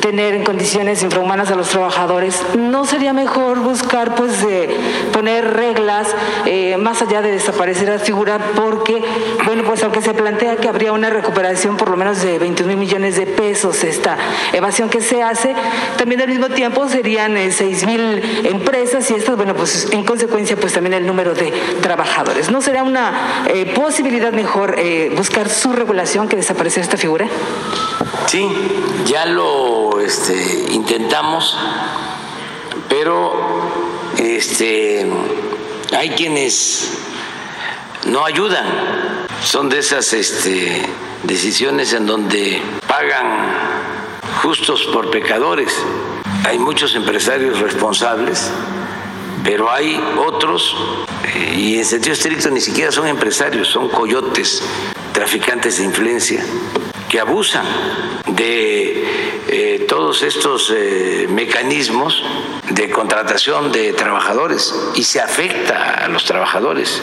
tener 0.00 0.34
en 0.34 0.44
condiciones 0.44 1.02
infrahumanas 1.02 1.50
a 1.50 1.56
los 1.56 1.68
trabajadores, 1.68 2.40
¿no 2.56 2.84
sería 2.84 3.12
mejor 3.12 3.58
buscar, 3.58 4.14
pues, 4.14 4.40
de 4.46 4.76
poner 5.12 5.54
reglas 5.54 6.14
eh, 6.46 6.76
más 6.76 7.02
allá 7.02 7.20
de 7.20 7.32
desaparecer 7.32 7.88
la 7.88 7.98
figura? 7.98 8.38
Porque, 8.54 9.02
bueno, 9.44 9.64
pues 9.64 9.82
aunque 9.82 10.02
se 10.02 10.14
plantea 10.14 10.56
que 10.56 10.68
habría 10.68 10.92
una 10.92 11.10
recuperación 11.10 11.76
por 11.76 11.90
lo 11.90 11.96
menos 11.96 12.22
de 12.22 12.38
21 12.38 12.68
mil 12.68 12.78
millones 12.78 13.16
de 13.16 13.26
pesos, 13.26 13.82
esta 13.82 14.16
evasión 14.52 14.88
que 14.88 15.00
se 15.00 15.22
hace, 15.22 15.54
también 15.98 16.20
al 16.20 16.28
mismo 16.28 16.48
tiempo 16.48 16.88
serían 16.88 17.36
eh, 17.36 17.50
6 17.50 17.86
mil 17.86 18.22
empresas 18.44 19.10
y 19.10 19.14
estas, 19.14 19.36
bueno, 19.36 19.54
pues 19.54 19.88
en 19.90 20.04
consecuencia, 20.04 20.56
pues 20.56 20.72
también 20.72 20.94
el 20.94 21.06
número 21.06 21.34
de 21.34 21.52
trabajadores. 21.80 22.50
¿No 22.50 22.60
será 22.60 22.82
una 22.82 23.44
eh, 23.46 23.72
posibilidad 23.74 24.32
mejor 24.32 24.78
eh, 24.78 25.12
buscar 25.16 25.48
su 25.48 25.72
regulación 25.72 26.28
que 26.28 26.36
desaparecer 26.36 26.82
esta 26.82 26.96
figura? 26.96 27.26
Sí, 28.26 28.48
ya 29.06 29.26
lo 29.26 30.00
este, 30.00 30.66
intentamos, 30.70 31.58
pero 32.88 33.32
este, 34.18 35.06
hay 35.96 36.10
quienes 36.10 36.98
no 38.06 38.24
ayudan. 38.24 38.66
Son 39.42 39.68
de 39.68 39.78
esas 39.78 40.12
este, 40.12 40.82
decisiones 41.24 41.92
en 41.92 42.06
donde 42.06 42.62
pagan 42.86 43.26
justos 44.42 44.84
por 44.92 45.10
pecadores. 45.10 45.72
Hay 46.44 46.58
muchos 46.58 46.94
empresarios 46.94 47.60
responsables 47.60 48.50
pero 49.44 49.70
hay 49.70 50.00
otros, 50.26 50.76
y 51.56 51.76
en 51.76 51.84
sentido 51.84 52.12
estricto 52.12 52.50
ni 52.50 52.60
siquiera 52.60 52.90
son 52.90 53.06
empresarios, 53.06 53.68
son 53.68 53.88
coyotes, 53.88 54.62
traficantes 55.12 55.78
de 55.78 55.84
influencia, 55.84 56.44
que 57.08 57.20
abusan 57.20 57.66
de 58.36 59.04
eh, 59.48 59.84
todos 59.88 60.22
estos 60.22 60.72
eh, 60.74 61.26
mecanismos 61.30 62.22
de 62.70 62.90
contratación 62.90 63.72
de 63.72 63.92
trabajadores 63.92 64.74
y 64.94 65.02
se 65.02 65.20
afecta 65.20 66.04
a 66.04 66.08
los 66.08 66.24
trabajadores. 66.24 67.02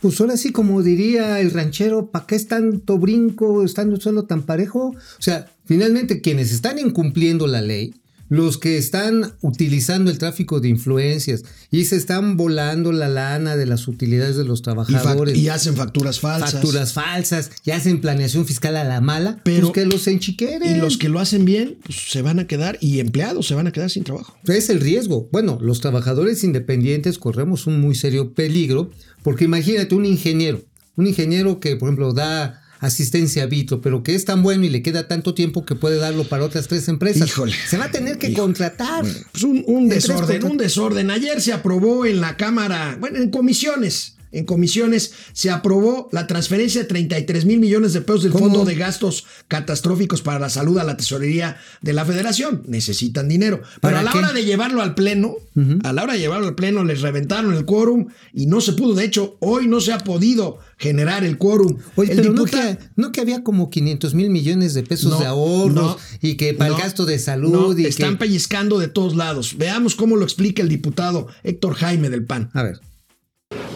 Pues 0.00 0.20
ahora 0.20 0.36
sí, 0.36 0.52
como 0.52 0.82
diría 0.82 1.40
el 1.40 1.50
ranchero, 1.50 2.10
¿para 2.10 2.26
qué 2.26 2.34
es 2.36 2.46
tanto 2.46 2.98
brinco 2.98 3.64
estando 3.64 3.98
solo 3.98 4.24
tan 4.24 4.42
parejo? 4.42 4.88
O 4.88 5.22
sea, 5.22 5.46
finalmente 5.64 6.20
quienes 6.20 6.52
están 6.52 6.78
incumpliendo 6.78 7.46
la 7.46 7.62
ley 7.62 7.94
los 8.34 8.58
que 8.58 8.76
están 8.76 9.34
utilizando 9.42 10.10
el 10.10 10.18
tráfico 10.18 10.58
de 10.58 10.68
influencias 10.68 11.44
y 11.70 11.84
se 11.84 11.94
están 11.94 12.36
volando 12.36 12.90
la 12.90 13.08
lana 13.08 13.56
de 13.56 13.64
las 13.64 13.86
utilidades 13.86 14.36
de 14.36 14.44
los 14.44 14.60
trabajadores. 14.60 15.36
Y, 15.36 15.42
y 15.42 15.48
hacen 15.48 15.76
facturas 15.76 16.18
falsas. 16.18 16.52
Facturas 16.52 16.92
falsas, 16.92 17.50
y 17.64 17.70
hacen 17.70 18.00
planeación 18.00 18.44
fiscal 18.44 18.76
a 18.76 18.82
la 18.82 19.00
mala, 19.00 19.40
pero 19.44 19.68
pues 19.68 19.74
que 19.74 19.86
los 19.86 20.08
enchiqueren. 20.08 20.76
Y 20.76 20.80
los 20.80 20.98
que 20.98 21.08
lo 21.08 21.20
hacen 21.20 21.44
bien, 21.44 21.78
pues 21.84 22.10
se 22.10 22.22
van 22.22 22.40
a 22.40 22.46
quedar, 22.46 22.76
y 22.80 22.98
empleados 22.98 23.46
se 23.46 23.54
van 23.54 23.68
a 23.68 23.72
quedar 23.72 23.90
sin 23.90 24.02
trabajo. 24.02 24.36
Es 24.46 24.68
el 24.68 24.80
riesgo. 24.80 25.28
Bueno, 25.30 25.58
los 25.60 25.80
trabajadores 25.80 26.42
independientes 26.42 27.18
corremos 27.18 27.68
un 27.68 27.80
muy 27.80 27.94
serio 27.94 28.34
peligro, 28.34 28.90
porque 29.22 29.44
imagínate 29.44 29.94
un 29.94 30.06
ingeniero, 30.06 30.60
un 30.96 31.06
ingeniero 31.06 31.60
que, 31.60 31.76
por 31.76 31.88
ejemplo, 31.88 32.12
da 32.12 32.63
asistencia 32.86 33.42
a 33.44 33.46
Vitro, 33.46 33.80
pero 33.80 34.02
que 34.02 34.14
es 34.14 34.24
tan 34.24 34.42
bueno 34.42 34.64
y 34.64 34.70
le 34.70 34.82
queda 34.82 35.08
tanto 35.08 35.34
tiempo 35.34 35.64
que 35.64 35.74
puede 35.74 35.96
darlo 35.96 36.24
para 36.24 36.44
otras 36.44 36.68
tres 36.68 36.88
empresas. 36.88 37.28
Híjole. 37.28 37.54
Se 37.68 37.76
va 37.78 37.86
a 37.86 37.90
tener 37.90 38.18
que 38.18 38.28
Híjole. 38.28 38.42
contratar. 38.42 39.04
Pues 39.32 39.44
un, 39.44 39.64
un 39.66 39.88
desorden, 39.88 40.44
un 40.44 40.56
desorden. 40.56 41.10
Ayer 41.10 41.40
se 41.40 41.52
aprobó 41.52 42.06
en 42.06 42.20
la 42.20 42.36
Cámara, 42.36 42.96
bueno, 43.00 43.18
en 43.18 43.30
comisiones. 43.30 44.13
En 44.34 44.44
comisiones 44.44 45.12
se 45.32 45.50
aprobó 45.50 46.08
la 46.12 46.26
transferencia 46.26 46.82
de 46.82 46.86
33 46.88 47.44
mil 47.44 47.60
millones 47.60 47.92
de 47.92 48.00
pesos 48.00 48.22
del 48.24 48.32
¿Cómo? 48.32 48.46
Fondo 48.46 48.64
de 48.64 48.74
Gastos 48.74 49.24
Catastróficos 49.48 50.22
para 50.22 50.38
la 50.38 50.50
Salud 50.50 50.78
a 50.78 50.84
la 50.84 50.96
Tesorería 50.96 51.56
de 51.80 51.92
la 51.92 52.04
Federación. 52.04 52.62
Necesitan 52.66 53.28
dinero. 53.28 53.58
Pero 53.80 53.80
¿Para 53.80 54.00
a 54.00 54.02
la 54.02 54.12
qué? 54.12 54.18
hora 54.18 54.32
de 54.32 54.44
llevarlo 54.44 54.82
al 54.82 54.94
Pleno, 54.94 55.36
a 55.82 55.92
la 55.92 56.02
hora 56.02 56.14
de 56.14 56.18
llevarlo 56.18 56.48
al 56.48 56.54
Pleno, 56.54 56.84
les 56.84 57.00
reventaron 57.00 57.54
el 57.54 57.64
quórum 57.64 58.08
y 58.32 58.46
no 58.46 58.60
se 58.60 58.72
pudo. 58.72 58.94
De 58.94 59.04
hecho, 59.04 59.36
hoy 59.40 59.68
no 59.68 59.80
se 59.80 59.92
ha 59.92 59.98
podido 59.98 60.58
generar 60.76 61.24
el 61.24 61.38
quórum. 61.38 61.78
Oye, 61.96 62.12
el 62.12 62.18
pero 62.18 62.32
no 62.32 62.44
que, 62.44 62.78
no 62.96 63.12
que 63.12 63.20
había 63.20 63.42
como 63.44 63.70
500 63.70 64.14
mil 64.14 64.30
millones 64.30 64.74
de 64.74 64.82
pesos 64.82 65.12
No, 65.12 65.18
de 65.20 65.26
ahorros 65.26 65.74
no, 65.74 65.96
y 66.20 66.34
que 66.34 66.54
para 66.54 66.74
el 66.74 66.80
gasto 66.80 67.06
de 67.06 67.18
salud 67.18 67.78
y 67.78 67.86
están 67.86 68.12
que... 68.12 68.16
pellizcando 68.18 68.78
de 68.78 68.88
todos 68.88 69.14
lados. 69.16 69.56
Veamos 69.56 69.94
cómo 69.94 70.16
lo 70.16 70.24
explica 70.24 70.62
el 70.62 70.68
diputado 70.68 71.28
Héctor 71.42 71.74
Jaime 71.74 72.10
del 72.10 72.24
PAN. 72.24 72.50
A 72.52 72.62
ver. 72.62 72.80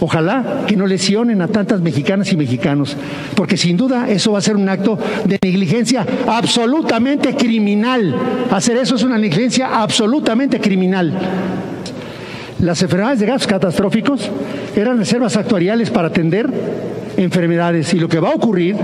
Ojalá 0.00 0.64
que 0.66 0.76
no 0.76 0.86
lesionen 0.86 1.42
a 1.42 1.48
tantas 1.48 1.80
mexicanas 1.80 2.32
y 2.32 2.36
mexicanos, 2.36 2.96
porque 3.34 3.56
sin 3.56 3.76
duda 3.76 4.08
eso 4.08 4.32
va 4.32 4.38
a 4.38 4.42
ser 4.42 4.56
un 4.56 4.68
acto 4.68 4.98
de 5.24 5.38
negligencia 5.42 6.06
absolutamente 6.26 7.34
criminal. 7.34 8.14
Hacer 8.50 8.76
eso 8.76 8.94
es 8.94 9.02
una 9.02 9.18
negligencia 9.18 9.80
absolutamente 9.80 10.60
criminal. 10.60 11.12
Las 12.60 12.82
enfermedades 12.82 13.20
de 13.20 13.26
gases 13.26 13.46
catastróficos 13.46 14.30
eran 14.76 14.98
reservas 14.98 15.36
actuariales 15.36 15.90
para 15.90 16.08
atender 16.08 16.48
enfermedades 17.16 17.92
y 17.94 17.98
lo 17.98 18.08
que 18.08 18.20
va 18.20 18.30
a 18.30 18.34
ocurrir 18.34 18.76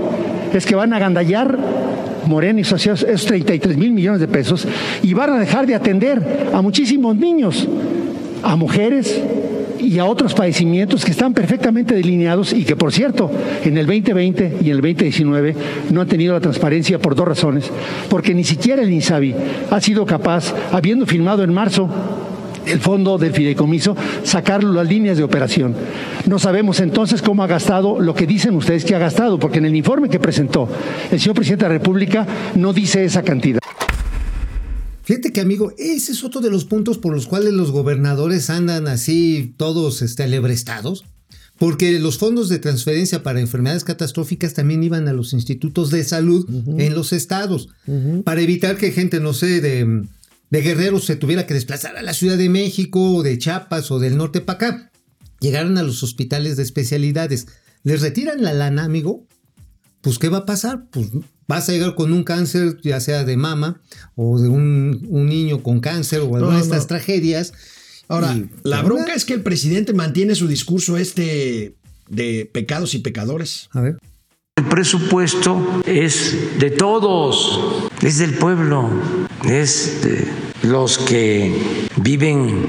es 0.52 0.66
que 0.66 0.74
van 0.74 0.92
a 0.92 0.96
agandallar 0.96 1.58
Morena 2.26 2.60
y 2.60 2.64
sus 2.64 2.74
asociados 2.74 3.02
esos 3.02 3.26
33 3.26 3.76
mil 3.76 3.92
millones 3.92 4.20
de 4.20 4.28
pesos 4.28 4.66
y 5.02 5.14
van 5.14 5.30
a 5.30 5.38
dejar 5.38 5.66
de 5.66 5.74
atender 5.74 6.48
a 6.52 6.62
muchísimos 6.62 7.16
niños, 7.16 7.68
a 8.42 8.56
mujeres 8.56 9.20
y 9.84 9.98
a 9.98 10.06
otros 10.06 10.34
padecimientos 10.34 11.04
que 11.04 11.10
están 11.10 11.34
perfectamente 11.34 11.94
delineados 11.94 12.52
y 12.52 12.64
que, 12.64 12.76
por 12.76 12.92
cierto, 12.92 13.30
en 13.62 13.76
el 13.76 13.86
2020 13.86 14.58
y 14.62 14.70
en 14.70 14.76
el 14.76 14.80
2019 14.80 15.54
no 15.90 16.00
han 16.00 16.08
tenido 16.08 16.32
la 16.32 16.40
transparencia 16.40 16.98
por 16.98 17.14
dos 17.14 17.28
razones. 17.28 17.70
Porque 18.08 18.34
ni 18.34 18.44
siquiera 18.44 18.82
el 18.82 18.92
INSABI 18.92 19.34
ha 19.70 19.80
sido 19.80 20.06
capaz, 20.06 20.54
habiendo 20.72 21.06
firmado 21.06 21.42
en 21.44 21.52
marzo 21.52 21.88
el 22.66 22.80
fondo 22.80 23.18
del 23.18 23.32
fideicomiso, 23.32 23.94
sacarlo 24.22 24.72
las 24.72 24.88
líneas 24.88 25.18
de 25.18 25.24
operación. 25.24 25.74
No 26.26 26.38
sabemos 26.38 26.80
entonces 26.80 27.20
cómo 27.20 27.42
ha 27.42 27.46
gastado 27.46 28.00
lo 28.00 28.14
que 28.14 28.26
dicen 28.26 28.54
ustedes 28.54 28.84
que 28.84 28.94
ha 28.94 28.98
gastado, 28.98 29.38
porque 29.38 29.58
en 29.58 29.66
el 29.66 29.76
informe 29.76 30.08
que 30.08 30.18
presentó 30.18 30.68
el 31.10 31.20
señor 31.20 31.36
presidente 31.36 31.66
de 31.66 31.72
la 31.72 31.78
República 31.78 32.26
no 32.54 32.72
dice 32.72 33.04
esa 33.04 33.22
cantidad. 33.22 33.63
Fíjate 35.04 35.32
que, 35.32 35.40
amigo, 35.40 35.72
ese 35.78 36.12
es 36.12 36.24
otro 36.24 36.40
de 36.40 36.50
los 36.50 36.64
puntos 36.64 36.98
por 36.98 37.14
los 37.14 37.26
cuales 37.26 37.52
los 37.52 37.70
gobernadores 37.70 38.50
andan 38.50 38.88
así 38.88 39.54
todos 39.56 40.02
este, 40.02 40.22
alebrestados. 40.22 41.04
Porque 41.58 42.00
los 42.00 42.18
fondos 42.18 42.48
de 42.48 42.58
transferencia 42.58 43.22
para 43.22 43.38
enfermedades 43.38 43.84
catastróficas 43.84 44.54
también 44.54 44.82
iban 44.82 45.06
a 45.06 45.12
los 45.12 45.32
institutos 45.32 45.90
de 45.90 46.02
salud 46.02 46.48
en 46.78 46.94
los 46.94 47.12
estados. 47.12 47.68
Para 48.24 48.40
evitar 48.40 48.76
que 48.76 48.90
gente, 48.90 49.20
no 49.20 49.34
sé, 49.34 49.60
de, 49.60 50.04
de 50.50 50.62
Guerrero 50.62 50.98
se 50.98 51.14
tuviera 51.14 51.46
que 51.46 51.54
desplazar 51.54 51.96
a 51.96 52.02
la 52.02 52.12
Ciudad 52.12 52.36
de 52.36 52.48
México, 52.48 53.14
o 53.14 53.22
de 53.22 53.38
Chiapas 53.38 53.92
o 53.92 54.00
del 54.00 54.16
norte 54.16 54.40
para 54.40 54.56
acá. 54.56 54.90
Llegaron 55.38 55.78
a 55.78 55.84
los 55.84 56.02
hospitales 56.02 56.56
de 56.56 56.64
especialidades. 56.64 57.46
¿Les 57.84 58.00
retiran 58.00 58.42
la 58.42 58.52
lana, 58.52 58.82
amigo? 58.82 59.24
pues 60.04 60.18
¿qué 60.18 60.28
va 60.28 60.38
a 60.38 60.46
pasar? 60.46 60.84
Pues 60.90 61.08
vas 61.46 61.68
a 61.68 61.72
llegar 61.72 61.94
con 61.94 62.12
un 62.12 62.24
cáncer, 62.24 62.78
ya 62.82 63.00
sea 63.00 63.24
de 63.24 63.36
mama 63.36 63.80
o 64.16 64.40
de 64.40 64.48
un, 64.48 65.06
un 65.08 65.26
niño 65.26 65.62
con 65.62 65.80
cáncer 65.80 66.20
o 66.20 66.24
alguna 66.36 66.40
No, 66.46 66.50
de 66.52 66.60
estas 66.60 66.82
no. 66.82 66.86
tragedias. 66.88 67.52
Ahora, 68.08 68.34
Y, 68.34 68.48
la 68.62 68.76
¿verdad? 68.76 68.84
bronca 68.84 69.14
es 69.14 69.24
que 69.24 69.34
el 69.34 69.42
presidente 69.42 69.92
mantiene 69.94 70.34
su 70.34 70.46
discurso 70.48 70.96
este 70.96 71.74
de 72.08 72.48
pecados 72.52 72.94
y 72.94 72.98
pecadores. 72.98 73.68
A 73.72 73.80
ver. 73.80 73.98
El 74.56 74.64
presupuesto 74.66 75.82
es 75.86 76.36
de 76.60 76.70
todos, 76.70 77.88
es 78.02 78.18
del 78.18 78.34
pueblo, 78.34 78.88
es 79.48 80.02
de 80.02 80.28
los 80.64 80.98
que 80.98 81.88
viven 81.96 82.64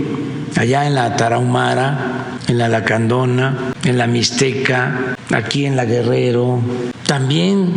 allá 0.55 0.85
en 0.85 0.95
la 0.95 1.15
Tarahumara, 1.15 2.37
en 2.47 2.57
la 2.57 2.67
Lacandona, 2.67 3.73
en 3.83 3.97
la 3.97 4.07
Mixteca, 4.07 5.15
aquí 5.33 5.65
en 5.65 5.75
la 5.75 5.85
Guerrero, 5.85 6.59
también 7.07 7.71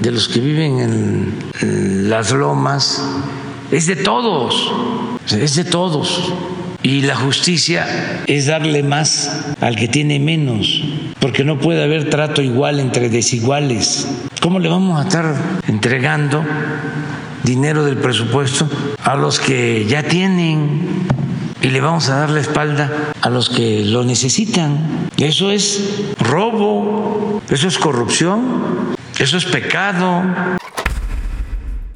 de 0.00 0.10
los 0.10 0.28
que 0.28 0.40
viven 0.40 0.80
en, 0.80 2.08
las 2.08 2.32
lomas, 2.32 3.02
es 3.70 3.86
de 3.86 3.96
todos, 3.96 4.72
es 5.30 5.56
de 5.56 5.64
todos. 5.64 6.32
Y 6.82 7.00
la 7.00 7.16
justicia 7.16 8.22
es 8.26 8.46
darle 8.46 8.82
más 8.82 9.54
al 9.60 9.74
que 9.74 9.88
tiene 9.88 10.20
menos, 10.20 10.82
porque 11.18 11.42
no 11.42 11.58
puede 11.58 11.82
haber 11.82 12.10
trato 12.10 12.42
igual 12.42 12.78
entre 12.78 13.08
desiguales. 13.08 14.06
¿Cómo 14.42 14.58
le 14.58 14.68
vamos 14.68 15.00
a 15.00 15.08
estar 15.08 15.34
entregando 15.66 16.44
dinero 17.44 17.84
del 17.84 17.96
presupuesto 17.98 18.68
a 19.02 19.16
los 19.16 19.38
que 19.38 19.86
ya 19.88 20.02
tienen 20.02 20.80
y 21.62 21.68
le 21.68 21.80
vamos 21.80 22.08
a 22.08 22.16
dar 22.16 22.30
la 22.30 22.40
espalda 22.40 23.12
a 23.20 23.30
los 23.30 23.48
que 23.50 23.84
lo 23.84 24.04
necesitan? 24.04 25.08
Eso 25.16 25.50
es 25.50 25.80
robo, 26.18 27.42
eso 27.50 27.68
es 27.68 27.78
corrupción, 27.78 28.94
eso 29.18 29.36
es 29.36 29.44
pecado. 29.44 30.22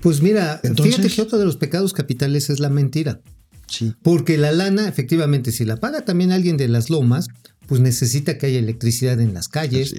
Pues 0.01 0.23
mira, 0.23 0.61
Entonces- 0.63 0.97
fíjate 0.97 1.15
que 1.15 1.23
otro 1.23 1.39
de 1.39 1.45
los 1.45 1.57
pecados 1.57 1.93
capitales 1.93 2.51
es 2.51 2.61
la 2.61 2.69
mentira. 2.69 3.21
Sí. 3.67 3.93
Porque 4.03 4.39
la 4.39 4.53
lana, 4.53 4.89
efectivamente, 4.89 5.53
si 5.53 5.65
la 5.65 5.77
paga 5.77 6.03
también 6.03 6.33
alguien 6.33 6.57
de 6.57 6.69
las 6.69 6.89
lomas, 6.89 7.29
pues 7.67 7.81
necesita 7.83 8.39
que 8.39 8.47
haya 8.47 8.59
electricidad 8.61 9.21
en 9.21 9.35
las 9.35 9.49
calles. 9.49 9.95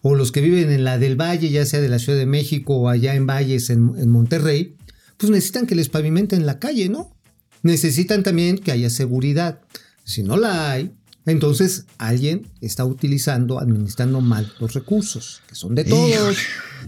O 0.00 0.16
los 0.16 0.32
que 0.32 0.40
viven 0.40 0.72
en 0.72 0.82
la 0.82 0.98
del 0.98 1.14
Valle, 1.20 1.48
ya 1.50 1.64
sea 1.64 1.80
de 1.80 1.88
la 1.88 2.00
Ciudad 2.00 2.18
de 2.18 2.26
México 2.26 2.74
o 2.74 2.88
allá 2.88 3.14
en 3.14 3.28
Valles, 3.28 3.70
en, 3.70 3.92
en 3.96 4.08
Monterrey, 4.08 4.74
pues 5.22 5.30
necesitan 5.30 5.66
que 5.68 5.76
les 5.76 5.88
pavimenten 5.88 6.46
la 6.46 6.58
calle, 6.58 6.88
¿no? 6.88 7.14
Necesitan 7.62 8.24
también 8.24 8.58
que 8.58 8.72
haya 8.72 8.90
seguridad. 8.90 9.60
Si 10.02 10.24
no 10.24 10.36
la 10.36 10.72
hay, 10.72 10.90
entonces 11.26 11.86
alguien 11.96 12.48
está 12.60 12.84
utilizando, 12.84 13.60
administrando 13.60 14.20
mal 14.20 14.52
los 14.58 14.74
recursos, 14.74 15.40
que 15.46 15.54
son 15.54 15.76
de 15.76 15.84
todos. 15.84 16.38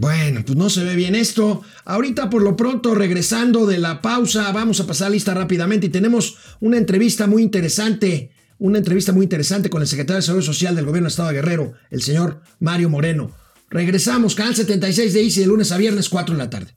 Bueno, 0.00 0.42
pues 0.44 0.58
no 0.58 0.68
se 0.68 0.82
ve 0.82 0.96
bien 0.96 1.14
esto. 1.14 1.62
Ahorita 1.84 2.28
por 2.28 2.42
lo 2.42 2.56
pronto, 2.56 2.96
regresando 2.96 3.66
de 3.66 3.78
la 3.78 4.02
pausa, 4.02 4.50
vamos 4.50 4.80
a 4.80 4.86
pasar 4.88 5.12
lista 5.12 5.32
rápidamente 5.32 5.86
y 5.86 5.90
tenemos 5.90 6.36
una 6.58 6.76
entrevista 6.76 7.28
muy 7.28 7.40
interesante, 7.40 8.32
una 8.58 8.78
entrevista 8.78 9.12
muy 9.12 9.22
interesante 9.22 9.70
con 9.70 9.80
el 9.80 9.86
secretario 9.86 10.16
de 10.16 10.22
Salud 10.22 10.42
Social 10.42 10.74
del 10.74 10.86
Gobierno 10.86 11.06
del 11.06 11.12
Estado 11.12 11.28
de 11.28 11.34
Guerrero, 11.36 11.74
el 11.92 12.02
señor 12.02 12.42
Mario 12.58 12.90
Moreno. 12.90 13.30
Regresamos, 13.70 14.34
Canal 14.34 14.56
76 14.56 15.12
de 15.12 15.22
ICI 15.22 15.40
de 15.42 15.46
lunes 15.46 15.70
a 15.70 15.78
viernes, 15.78 16.08
4 16.08 16.34
de 16.34 16.38
la 16.38 16.50
tarde. 16.50 16.74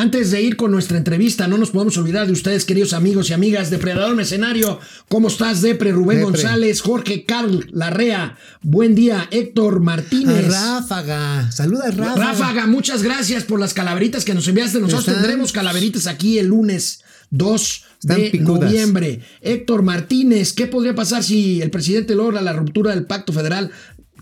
Antes 0.00 0.30
de 0.30 0.40
ir 0.40 0.56
con 0.56 0.70
nuestra 0.70 0.96
entrevista, 0.96 1.46
no 1.46 1.58
nos 1.58 1.72
podemos 1.72 1.98
olvidar 1.98 2.26
de 2.26 2.32
ustedes, 2.32 2.64
queridos 2.64 2.94
amigos 2.94 3.28
y 3.28 3.34
amigas. 3.34 3.68
Depredador 3.68 4.16
Mercenario, 4.16 4.80
¿cómo 5.10 5.28
estás, 5.28 5.60
Depre? 5.60 5.92
Rubén 5.92 6.20
Depre. 6.20 6.32
González, 6.40 6.80
Jorge 6.80 7.26
Carl 7.26 7.68
Larrea, 7.70 8.38
buen 8.62 8.94
día, 8.94 9.28
Héctor 9.30 9.80
Martínez. 9.80 10.54
A 10.54 10.78
Ráfaga, 10.78 11.52
saluda 11.52 11.88
a 11.88 11.90
Ráfaga. 11.90 12.14
Ráfaga, 12.32 12.66
muchas 12.66 13.02
gracias 13.02 13.44
por 13.44 13.60
las 13.60 13.74
calaveritas 13.74 14.24
que 14.24 14.32
nos 14.32 14.48
enviaste. 14.48 14.80
Nosotros 14.80 15.06
Están- 15.06 15.16
tendremos 15.22 15.52
calaveritas 15.52 16.06
aquí 16.06 16.38
el 16.38 16.46
lunes 16.46 17.02
2 17.28 17.84
Están 18.00 18.22
de 18.22 18.38
noviembre. 18.40 19.20
Héctor 19.42 19.82
Martínez, 19.82 20.54
¿qué 20.54 20.66
podría 20.66 20.94
pasar 20.94 21.22
si 21.22 21.60
el 21.60 21.70
presidente 21.70 22.14
logra 22.14 22.40
la 22.40 22.54
ruptura 22.54 22.92
del 22.94 23.04
pacto 23.04 23.34
federal? 23.34 23.70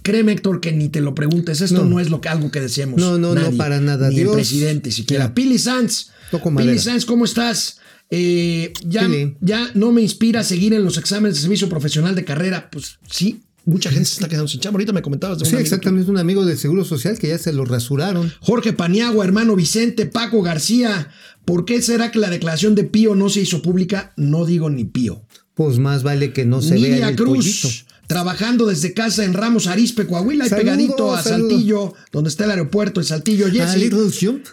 Créeme, 0.09 0.33
Héctor, 0.33 0.61
que 0.61 0.73
ni 0.73 0.89
te 0.89 1.03
lo 1.03 1.15
preguntes. 1.15 1.61
Esto 1.61 1.85
no, 1.85 1.91
No. 1.91 2.01
es 2.01 2.09
lo 2.09 2.23
que, 2.23 2.31
algo 2.31 2.51
que 2.51 2.63
deseemos. 2.63 2.99
No, 2.99 3.19
no, 3.19 3.35
no, 3.35 3.53
para 3.59 3.79
nada. 3.79 4.09
Ni 4.09 4.17
el 4.17 4.23
Dios- 4.23 4.35
presidente 4.35 4.91
siquiera. 4.91 5.35
Pili 5.35 5.59
Sanz. 5.59 6.09
Toco 6.31 6.55
Pili. 6.57 6.79
Sanz, 6.79 7.05
¿cómo 7.05 7.27
estás? 7.27 7.79
Eh, 8.11 8.73
ya, 8.87 9.03
Pili. 9.07 9.37
ya 9.43 9.71
no 9.75 9.93
me 9.93 10.01
inspira 10.01 10.41
a 10.41 10.45
seguir 10.45 10.73
en 10.73 10.83
los 10.83 10.97
exámenes 10.97 11.35
de 11.37 11.43
servicio 11.43 11.69
profesional 11.69 12.15
de 12.15 12.25
carrera. 12.25 12.71
Pues 12.71 12.99
sí, 13.11 13.43
mucha 13.67 13.91
gente 13.91 14.07
se 14.07 14.15
está 14.15 14.29
quedando 14.29 14.49
sin 14.49 14.61
chamba. 14.61 14.77
Ahorita 14.79 14.95
me 14.95 15.03
comentabas 15.03 15.39
de 15.39 15.45
un 15.45 15.51
Sí, 15.51 15.57
exactamente, 15.57 16.11
un 16.11 16.17
amigo 16.17 16.47
del 16.47 16.57
Seguro 16.57 16.87
Social 16.87 17.19
que 17.19 17.29
ya 17.29 17.37
se 17.37 17.53
lo 17.53 17.67
rasuraron. 17.67 18.33
Jorge 18.41 18.73
Paniagua, 18.73 19.27
hermano 19.27 19.57
Vicente, 19.57 20.07
Paco 20.07 20.41
García. 20.41 21.11
¿Por 21.45 21.67
qué 21.67 21.83
será 21.83 22.11
que 22.11 22.19
la 22.19 22.31
declaración 22.31 22.75
de 22.75 22.85
Pío 22.85 23.15
no 23.15 23.29
se 23.29 23.41
hizo 23.41 23.61
pública? 23.61 24.15
No 24.17 24.47
digo 24.47 24.71
ni 24.71 24.85
Pío. 24.85 25.23
Pues 25.55 25.79
más 25.79 26.03
vale 26.03 26.33
que 26.33 26.45
no 26.47 26.63
se 26.63 26.75
vea 26.75 26.93
Nidia 26.93 27.09
el 27.09 27.17
Cruz, 27.17 27.29
pollito. 27.37 27.69
Trabajando 28.09 28.67
desde 28.67 28.93
casa 28.95 29.25
en 29.25 29.35
Ramos 29.35 29.69
Arispe, 29.69 30.07
Coahuila, 30.07 30.47
y 30.47 30.49
Saludos, 30.49 30.65
pegadito 30.65 31.15
a 31.15 31.23
saludos. 31.23 31.51
Saltillo, 31.53 31.95
donde 32.11 32.31
está 32.31 32.45
el 32.47 32.51
aeropuerto 32.51 32.99
de 33.01 33.07
Saltillo. 33.07 33.47
Ah, 33.47 33.51
Jesse. 33.53 33.75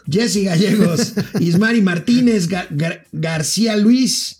Jesse 0.07 0.43
Gallegos, 0.43 1.13
Ismari 1.39 1.81
Martínez, 1.81 2.47
Ga- 2.49 2.67
Gar- 2.69 3.05
García 3.13 3.75
Luis, 3.77 4.37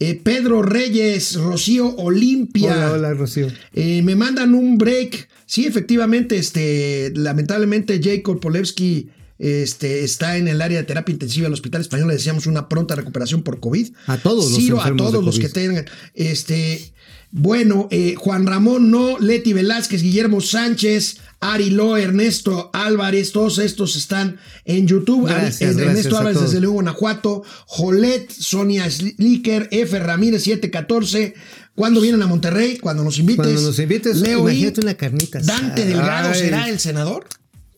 eh, 0.00 0.20
Pedro 0.22 0.62
Reyes, 0.62 1.36
Rocío 1.36 1.94
Olimpia. 1.96 2.74
Hola, 2.74 2.92
hola, 2.92 3.14
Rocío. 3.14 3.46
Eh, 3.72 4.02
me 4.02 4.16
mandan 4.16 4.54
un 4.54 4.76
break. 4.78 5.28
Sí, 5.46 5.64
efectivamente, 5.66 6.36
este, 6.36 7.12
lamentablemente 7.14 8.00
Jacob 8.02 8.40
Polewski 8.40 9.08
este, 9.40 10.04
está 10.04 10.36
en 10.36 10.46
el 10.46 10.60
área 10.62 10.78
de 10.78 10.84
terapia 10.84 11.12
intensiva 11.12 11.44
del 11.44 11.54
Hospital 11.54 11.80
Español. 11.80 12.08
Le 12.08 12.14
deseamos 12.14 12.46
una 12.46 12.68
pronta 12.68 12.94
recuperación 12.94 13.42
por 13.42 13.58
COVID. 13.58 13.88
A 14.06 14.18
todos 14.18 14.50
los 14.50 14.60
Ciro, 14.60 14.80
a 14.80 14.94
todos 14.94 15.24
los 15.24 15.38
que 15.38 15.48
tengan. 15.48 15.86
Este, 16.14 16.92
bueno, 17.32 17.88
eh, 17.90 18.14
Juan 18.18 18.46
Ramón 18.46 18.90
No, 18.90 19.18
Leti 19.18 19.52
Velázquez, 19.52 20.02
Guillermo 20.02 20.40
Sánchez, 20.40 21.16
Ari 21.40 21.70
Lo, 21.70 21.96
Ernesto 21.96 22.70
Álvarez, 22.74 23.32
todos 23.32 23.58
estos 23.58 23.96
están 23.96 24.38
en 24.66 24.86
YouTube. 24.86 25.26
Ari- 25.26 25.40
Gracias, 25.40 25.60
gracias 25.76 25.86
Ernesto 25.88 26.18
Álvarez 26.18 26.40
desde 26.42 26.60
León, 26.60 26.74
Guanajuato, 26.74 27.42
Jolet, 27.66 28.30
Sonia 28.30 28.90
Slicker, 28.90 29.68
F. 29.70 29.98
Ramírez 30.00 30.42
714. 30.42 31.34
¿Cuándo 31.74 32.02
vienen 32.02 32.20
a 32.20 32.26
Monterrey? 32.26 32.76
Cuando 32.76 33.02
nos 33.04 33.18
invites. 33.18 33.44
Cuando 33.46 33.62
nos 33.62 33.78
invites, 33.78 34.16
Leo 34.18 34.40
imagínate 34.40 34.80
una 34.82 34.94
carnita. 34.94 35.40
Dante. 35.40 35.86
Delgado 35.86 36.28
Ay, 36.34 36.38
será 36.40 36.68
el 36.68 36.78
senador. 36.78 37.24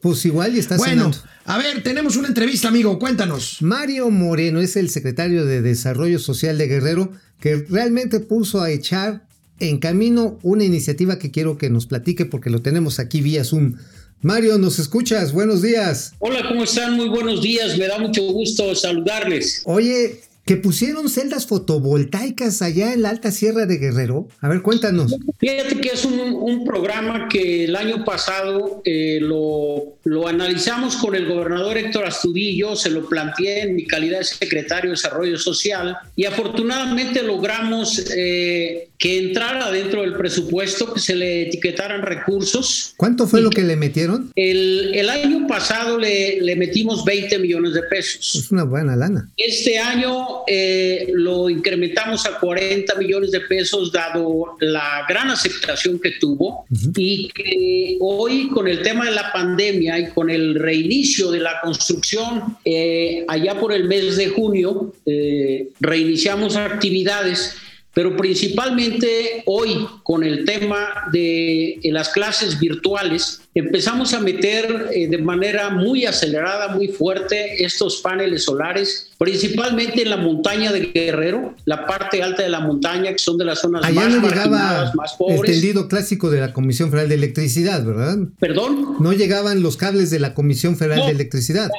Pues 0.03 0.25
igual 0.27 0.55
y 0.55 0.59
está 0.59 0.77
Bueno, 0.77 1.13
cenando. 1.13 1.19
a 1.45 1.59
ver, 1.59 1.83
tenemos 1.83 2.17
una 2.17 2.27
entrevista, 2.29 2.69
amigo. 2.69 2.99
Cuéntanos. 2.99 3.59
Mario 3.61 4.11
Moreno 4.11 4.61
es 4.61 4.77
el 4.77 4.91
secretario 4.91 5.47
de 5.47 5.63
Desarrollo 5.63 6.19
Social 6.19 6.59
de 6.59 6.67
Guerrero 6.67 7.13
que 7.41 7.65
realmente 7.71 8.21
puso 8.21 8.61
a 8.61 8.71
echar 8.71 9.25
en 9.61 9.79
camino 9.79 10.39
una 10.43 10.65
iniciativa 10.65 11.19
que 11.21 11.31
quiero 11.31 11.57
que 11.57 11.71
nos 11.71 11.87
platique 11.87 12.27
porque 12.27 12.51
lo 12.51 12.61
tenemos 12.63 12.99
aquí 12.99 13.21
vía 13.21 13.45
Zoom. 13.45 13.77
Mario, 14.23 14.59
¿nos 14.59 14.79
escuchas? 14.81 15.33
Buenos 15.33 15.63
días. 15.63 16.15
Hola, 16.19 16.41
¿cómo 16.49 16.65
están? 16.65 16.95
Muy 16.97 17.09
buenos 17.09 17.41
días. 17.41 17.79
Me 17.79 17.87
da 17.87 17.99
mucho 17.99 18.23
gusto 18.25 18.75
saludarles. 18.75 19.63
Oye, 19.65 20.21
que 20.45 20.57
pusieron 20.57 21.09
celdas 21.09 21.47
fotovoltaicas 21.47 22.63
allá 22.63 22.93
en 22.93 23.03
la 23.03 23.11
alta 23.11 23.31
sierra 23.31 23.67
de 23.67 23.79
Guerrero. 23.79 24.29
A 24.41 24.49
ver, 24.49 24.63
cuéntanos. 24.63 25.17
Fíjate 25.39 25.81
que 25.81 25.91
es 25.91 26.05
un, 26.05 26.19
un 26.21 26.65
programa 26.65 27.29
que 27.29 27.65
el 27.65 27.77
año 27.77 28.05
pasado 28.05 28.83
eh, 28.85 29.19
lo, 29.21 29.99
lo 30.05 30.27
analizamos 30.27 30.97
con 30.97 31.15
el 31.15 31.27
gobernador 31.27 31.79
Héctor 31.79 32.07
Astudillo, 32.07 32.75
se 32.75 32.91
lo 32.91 33.09
planteé 33.09 33.63
en 33.63 33.77
mi 33.77 33.87
calidad 33.87 34.19
de 34.19 34.25
secretario 34.25 34.91
de 34.91 34.97
Desarrollo 34.97 35.39
Social 35.39 35.97
y 36.17 36.25
afortunadamente 36.25 37.23
logramos 37.23 38.05
eh, 38.17 38.89
que 38.99 39.19
entrara 39.19 39.71
dentro 39.71 40.03
del 40.03 40.15
presupuesto, 40.15 40.95
que 40.95 41.01
se 41.01 41.15
le 41.15 41.49
etiquetaran 41.49 42.03
recursos. 42.03 42.95
¿Cuánto 42.97 43.27
fue 43.27 43.41
lo 43.41 43.51
que 43.51 43.63
le 43.63 43.77
metieron? 43.77 44.31
El, 44.37 44.93
el 44.95 45.09
año 45.09 45.47
pasado 45.47 45.99
le, 45.99 46.41
le 46.41 46.57
metimos 46.57 47.05
20 47.05 47.39
millones 47.39 47.75
de 47.75 47.83
pesos. 47.83 48.35
Es 48.37 48.51
una 48.51 48.65
buena 48.65 48.95
lana. 48.97 49.29
Este 49.37 49.79
año 49.79 50.32
eh, 50.47 51.11
lo 51.13 51.49
incrementamos 51.49 52.27
a 52.27 52.39
40 52.39 52.95
millones 52.97 53.31
de 53.31 53.41
pesos 53.41 53.93
dado 53.93 54.57
la 54.61 55.05
gran 55.09 55.31
aceptación 55.31 55.99
que 55.99 56.13
tuvo 56.13 56.65
y 56.97 57.29
que 57.29 57.97
hoy 58.01 58.49
con 58.49 58.69
el 58.69 58.83
tema 58.83 59.05
de 59.05 59.13
la 59.13 59.33
pandemia 59.33 59.99
y 59.99 60.11
con 60.11 60.31
el 60.31 60.55
reinicio 60.55 61.31
de 61.31 61.41
la 61.41 61.61
construcción 61.63 62.57
eh, 62.65 63.25
allá 63.29 63.59
por 63.59 63.73
el 63.73 63.85
mes 63.85 64.17
de 64.17 64.29
junio 64.29 64.95
eh, 65.07 65.69
reiniciamos 65.81 66.57
actividades 66.57 67.57
pero 67.95 68.17
principalmente 68.17 69.43
hoy 69.47 69.87
con 70.03 70.25
el 70.25 70.45
tema 70.45 71.09
de 71.13 71.75
eh, 71.75 71.81
las 71.93 72.09
clases 72.11 72.59
virtuales, 72.59 73.41
empezamos 73.55 74.15
a 74.15 74.21
meter 74.21 74.89
eh, 74.95 75.09
de 75.09 75.19
manera 75.19 75.71
muy 75.71 76.07
acelerada, 76.07 76.69
muy 76.75 76.89
fuerte 76.89 77.65
estos 77.65 77.97
paneles 78.01 78.45
solares, 78.45 79.11
principalmente 79.19 80.03
en 80.03 80.11
la 80.11 80.17
montaña 80.17 80.73
de 80.73 80.91
Guerrero, 80.95 81.55
la 81.65 81.87
parte 81.87 82.23
alta 82.23 82.43
de 82.43 82.49
la 82.49 82.61
montaña, 82.61 83.13
que 83.13 83.19
son 83.19 83.37
de 83.37 83.45
las 83.45 83.61
zonas 83.61 83.85
Allá 83.85 84.09
más 84.09 84.15
no 84.15 84.29
llegaba 84.29 84.93
más 84.95 85.13
el 85.13 85.19
pobres. 85.19 85.43
tendido 85.43 85.89
clásico 85.89 86.31
de 86.31 86.41
la 86.41 86.53
Comisión 86.53 86.91
Federal 86.91 87.09
de 87.09 87.15
Electricidad, 87.17 87.85
¿verdad? 87.85 88.19
Perdón. 88.39 88.97
No 89.01 89.13
llegaban 89.13 89.63
los 89.63 89.77
cables 89.77 90.11
de 90.11 90.19
la 90.19 90.35
Comisión 90.35 90.77
Federal 90.77 91.01
No. 91.01 91.07
de 91.07 91.13
Electricidad. 91.13 91.71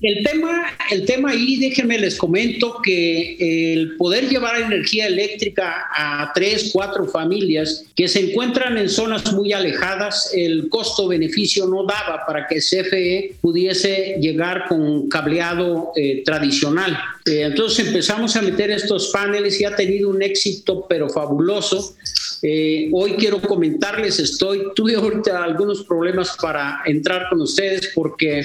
El 0.00 0.24
tema, 0.24 0.72
el 0.90 1.04
tema 1.04 1.30
ahí, 1.30 1.58
déjenme 1.58 1.98
les 1.98 2.16
comento 2.16 2.80
que 2.82 3.72
el 3.72 3.96
poder 3.96 4.28
llevar 4.28 4.60
energía 4.60 5.06
eléctrica 5.06 5.86
a 5.94 6.32
tres, 6.34 6.70
cuatro 6.72 7.06
familias 7.06 7.84
que 7.94 8.08
se 8.08 8.30
encuentran 8.30 8.78
en 8.78 8.88
zonas 8.88 9.30
muy 9.32 9.52
alejadas, 9.52 10.30
el 10.34 10.68
costo-beneficio 10.68 11.66
no 11.66 11.84
daba 11.84 12.24
para 12.26 12.46
que 12.46 12.60
CFE 12.60 13.36
pudiese 13.40 14.16
llegar 14.20 14.66
con 14.68 15.08
cableado 15.08 15.92
eh, 15.96 16.22
tradicional. 16.24 16.98
Eh, 17.26 17.42
entonces 17.42 17.86
empezamos 17.86 18.36
a 18.36 18.42
meter 18.42 18.70
estos 18.70 19.08
paneles 19.08 19.60
y 19.60 19.64
ha 19.64 19.76
tenido 19.76 20.08
un 20.08 20.22
éxito 20.22 20.86
pero 20.88 21.08
fabuloso. 21.08 21.94
Eh, 22.42 22.88
hoy 22.92 23.14
quiero 23.14 23.40
comentarles, 23.40 24.18
estoy, 24.18 24.62
tuve 24.74 24.94
ahorita 24.94 25.42
algunos 25.42 25.82
problemas 25.82 26.36
para 26.40 26.80
entrar 26.86 27.28
con 27.28 27.40
ustedes 27.40 27.90
porque 27.94 28.44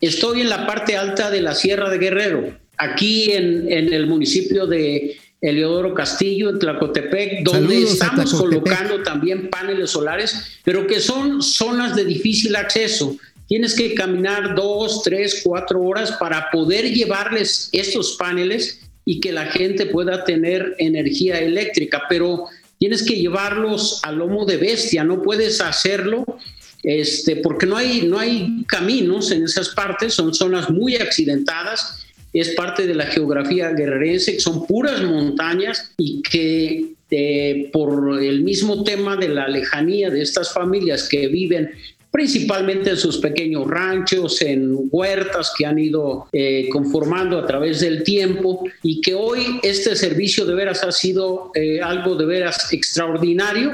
Estoy 0.00 0.42
en 0.42 0.48
la 0.48 0.66
parte 0.66 0.96
alta 0.96 1.30
de 1.30 1.40
la 1.40 1.54
Sierra 1.54 1.88
de 1.88 1.98
Guerrero, 1.98 2.58
aquí 2.76 3.32
en, 3.32 3.70
en 3.70 3.92
el 3.92 4.06
municipio 4.06 4.66
de 4.66 5.16
Eleodoro 5.40 5.94
Castillo, 5.94 6.50
en 6.50 6.58
Tlacotepec, 6.58 7.44
donde 7.44 7.74
Saludos 7.74 7.92
estamos 7.92 8.34
colocando 8.34 9.02
también 9.02 9.48
paneles 9.48 9.90
solares, 9.90 10.58
pero 10.64 10.86
que 10.86 11.00
son 11.00 11.42
zonas 11.42 11.94
de 11.94 12.04
difícil 12.04 12.56
acceso. 12.56 13.16
Tienes 13.46 13.74
que 13.74 13.94
caminar 13.94 14.54
dos, 14.54 15.02
tres, 15.02 15.42
cuatro 15.44 15.80
horas 15.82 16.12
para 16.12 16.50
poder 16.50 16.92
llevarles 16.92 17.68
estos 17.72 18.16
paneles 18.18 18.80
y 19.04 19.20
que 19.20 19.30
la 19.30 19.46
gente 19.46 19.86
pueda 19.86 20.24
tener 20.24 20.74
energía 20.78 21.38
eléctrica, 21.38 22.02
pero 22.08 22.46
tienes 22.78 23.04
que 23.04 23.14
llevarlos 23.14 24.00
a 24.02 24.10
lomo 24.10 24.44
de 24.46 24.56
bestia, 24.56 25.04
no 25.04 25.22
puedes 25.22 25.60
hacerlo 25.60 26.24
este, 26.86 27.34
porque 27.36 27.66
no 27.66 27.76
hay, 27.76 28.02
no 28.02 28.16
hay 28.16 28.64
caminos 28.68 29.32
en 29.32 29.42
esas 29.42 29.70
partes, 29.70 30.14
son 30.14 30.32
zonas 30.32 30.70
muy 30.70 30.94
accidentadas. 30.94 32.06
es 32.32 32.50
parte 32.50 32.86
de 32.86 32.94
la 32.94 33.06
geografía 33.06 33.70
guerrerense, 33.70 34.38
son 34.38 34.66
puras 34.66 35.02
montañas 35.02 35.92
y 35.98 36.22
que 36.22 36.92
eh, 37.10 37.70
por 37.72 38.22
el 38.22 38.42
mismo 38.44 38.84
tema 38.84 39.16
de 39.16 39.28
la 39.28 39.48
lejanía 39.48 40.10
de 40.10 40.22
estas 40.22 40.52
familias 40.52 41.08
que 41.08 41.26
viven 41.26 41.70
principalmente 42.12 42.90
en 42.90 42.96
sus 42.96 43.18
pequeños 43.18 43.66
ranchos, 43.68 44.40
en 44.42 44.88
huertas 44.90 45.52
que 45.58 45.66
han 45.66 45.78
ido 45.78 46.28
eh, 46.32 46.68
conformando 46.70 47.38
a 47.38 47.46
través 47.46 47.80
del 47.80 48.04
tiempo 48.04 48.64
y 48.82 49.00
que 49.00 49.14
hoy 49.14 49.58
este 49.62 49.94
servicio 49.96 50.46
de 50.46 50.54
veras 50.54 50.82
ha 50.84 50.92
sido 50.92 51.50
eh, 51.54 51.80
algo 51.82 52.14
de 52.14 52.26
veras 52.26 52.72
extraordinario. 52.72 53.72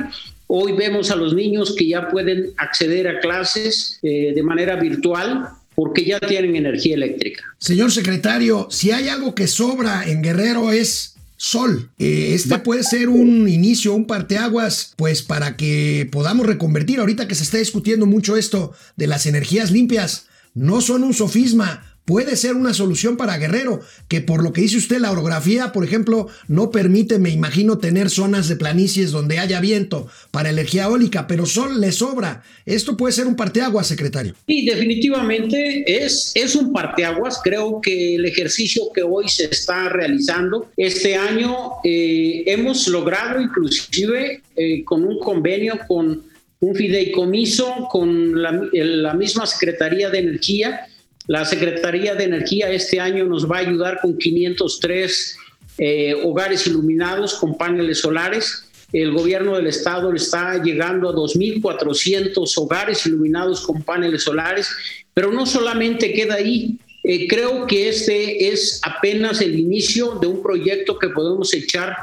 Hoy 0.54 0.72
vemos 0.72 1.10
a 1.10 1.16
los 1.16 1.32
niños 1.32 1.74
que 1.74 1.88
ya 1.88 2.10
pueden 2.10 2.52
acceder 2.58 3.08
a 3.08 3.20
clases 3.20 3.98
eh, 4.02 4.32
de 4.34 4.42
manera 4.42 4.76
virtual 4.76 5.48
porque 5.74 6.04
ya 6.04 6.20
tienen 6.20 6.54
energía 6.54 6.94
eléctrica. 6.94 7.42
Señor 7.56 7.90
secretario, 7.90 8.68
si 8.70 8.90
hay 8.90 9.08
algo 9.08 9.34
que 9.34 9.46
sobra 9.46 10.06
en 10.06 10.20
Guerrero 10.20 10.70
es 10.70 11.16
sol. 11.38 11.88
Eh, 11.98 12.32
este 12.34 12.58
puede 12.58 12.82
ser 12.82 13.08
un 13.08 13.48
inicio, 13.48 13.94
un 13.94 14.06
parteaguas, 14.06 14.92
pues 14.96 15.22
para 15.22 15.56
que 15.56 16.06
podamos 16.12 16.46
reconvertir, 16.46 17.00
ahorita 17.00 17.26
que 17.26 17.34
se 17.34 17.44
está 17.44 17.56
discutiendo 17.56 18.04
mucho 18.04 18.36
esto 18.36 18.74
de 18.96 19.06
las 19.06 19.24
energías 19.24 19.70
limpias, 19.70 20.26
no 20.52 20.82
son 20.82 21.02
un 21.02 21.14
sofisma, 21.14 21.91
puede 22.12 22.37
ser 22.37 22.57
una 22.57 22.75
solución 22.75 23.16
para 23.16 23.38
Guerrero, 23.38 23.81
que 24.07 24.20
por 24.20 24.44
lo 24.44 24.53
que 24.53 24.61
dice 24.61 24.77
usted, 24.77 24.98
la 24.98 25.11
orografía, 25.11 25.72
por 25.72 25.83
ejemplo, 25.83 26.29
no 26.46 26.70
permite, 26.70 27.18
me 27.18 27.31
imagino, 27.31 27.79
tener 27.79 28.11
zonas 28.11 28.48
de 28.48 28.57
planicies 28.57 29.12
donde 29.12 29.38
haya 29.38 29.61
viento 29.61 30.09
para 30.31 30.51
energía 30.51 30.85
eólica, 30.85 31.27
pero 31.27 31.46
sol 31.46 31.81
le 31.81 31.90
sobra. 31.90 32.42
Esto 32.66 32.98
puede 32.98 33.14
ser 33.14 33.27
un 33.27 33.35
parteaguas, 33.35 33.87
secretario. 33.87 34.35
Sí, 34.46 34.66
definitivamente 34.66 35.85
es, 35.87 36.33
es 36.35 36.55
un 36.55 36.70
parteaguas. 36.70 37.40
Creo 37.42 37.81
que 37.81 38.16
el 38.16 38.27
ejercicio 38.27 38.83
que 38.94 39.03
hoy 39.03 39.27
se 39.31 39.44
está 39.44 39.88
realizando 39.88 40.70
este 40.77 41.16
año 41.16 41.57
eh, 41.83 42.42
hemos 42.44 42.88
logrado 42.88 43.40
inclusive 43.40 44.42
eh, 44.55 44.85
con 44.85 45.03
un 45.03 45.18
convenio 45.18 45.79
con 45.88 46.31
un 46.62 46.75
fideicomiso 46.77 47.88
con 47.90 48.40
la, 48.40 48.53
la 48.72 49.14
misma 49.14 49.46
Secretaría 49.46 50.11
de 50.11 50.18
Energía, 50.20 50.87
la 51.26 51.44
Secretaría 51.44 52.14
de 52.14 52.24
Energía 52.24 52.70
este 52.70 53.00
año 53.00 53.24
nos 53.24 53.50
va 53.50 53.58
a 53.58 53.61
ayudar 53.61 54.00
con 54.00 54.18
503 54.18 55.37
eh, 55.78 56.14
hogares 56.24 56.66
iluminados 56.66 57.35
con 57.35 57.56
paneles 57.56 58.00
solares. 58.00 58.68
El 58.92 59.12
gobierno 59.12 59.56
del 59.56 59.68
estado 59.68 60.12
está 60.12 60.62
llegando 60.62 61.08
a 61.08 61.14
2.400 61.14 62.52
hogares 62.58 63.06
iluminados 63.06 63.62
con 63.62 63.82
paneles 63.82 64.24
solares, 64.24 64.68
pero 65.14 65.32
no 65.32 65.46
solamente 65.46 66.12
queda 66.12 66.35
ahí. 66.35 66.76
Eh, 67.04 67.26
creo 67.26 67.66
que 67.66 67.88
este 67.88 68.48
es 68.48 68.80
apenas 68.85 69.40
el 69.40 69.58
inicio 69.58 70.18
de 70.20 70.26
un 70.26 70.42
proyecto 70.42 70.98
que 70.98 71.08
podemos 71.08 71.54
echar 71.54 71.96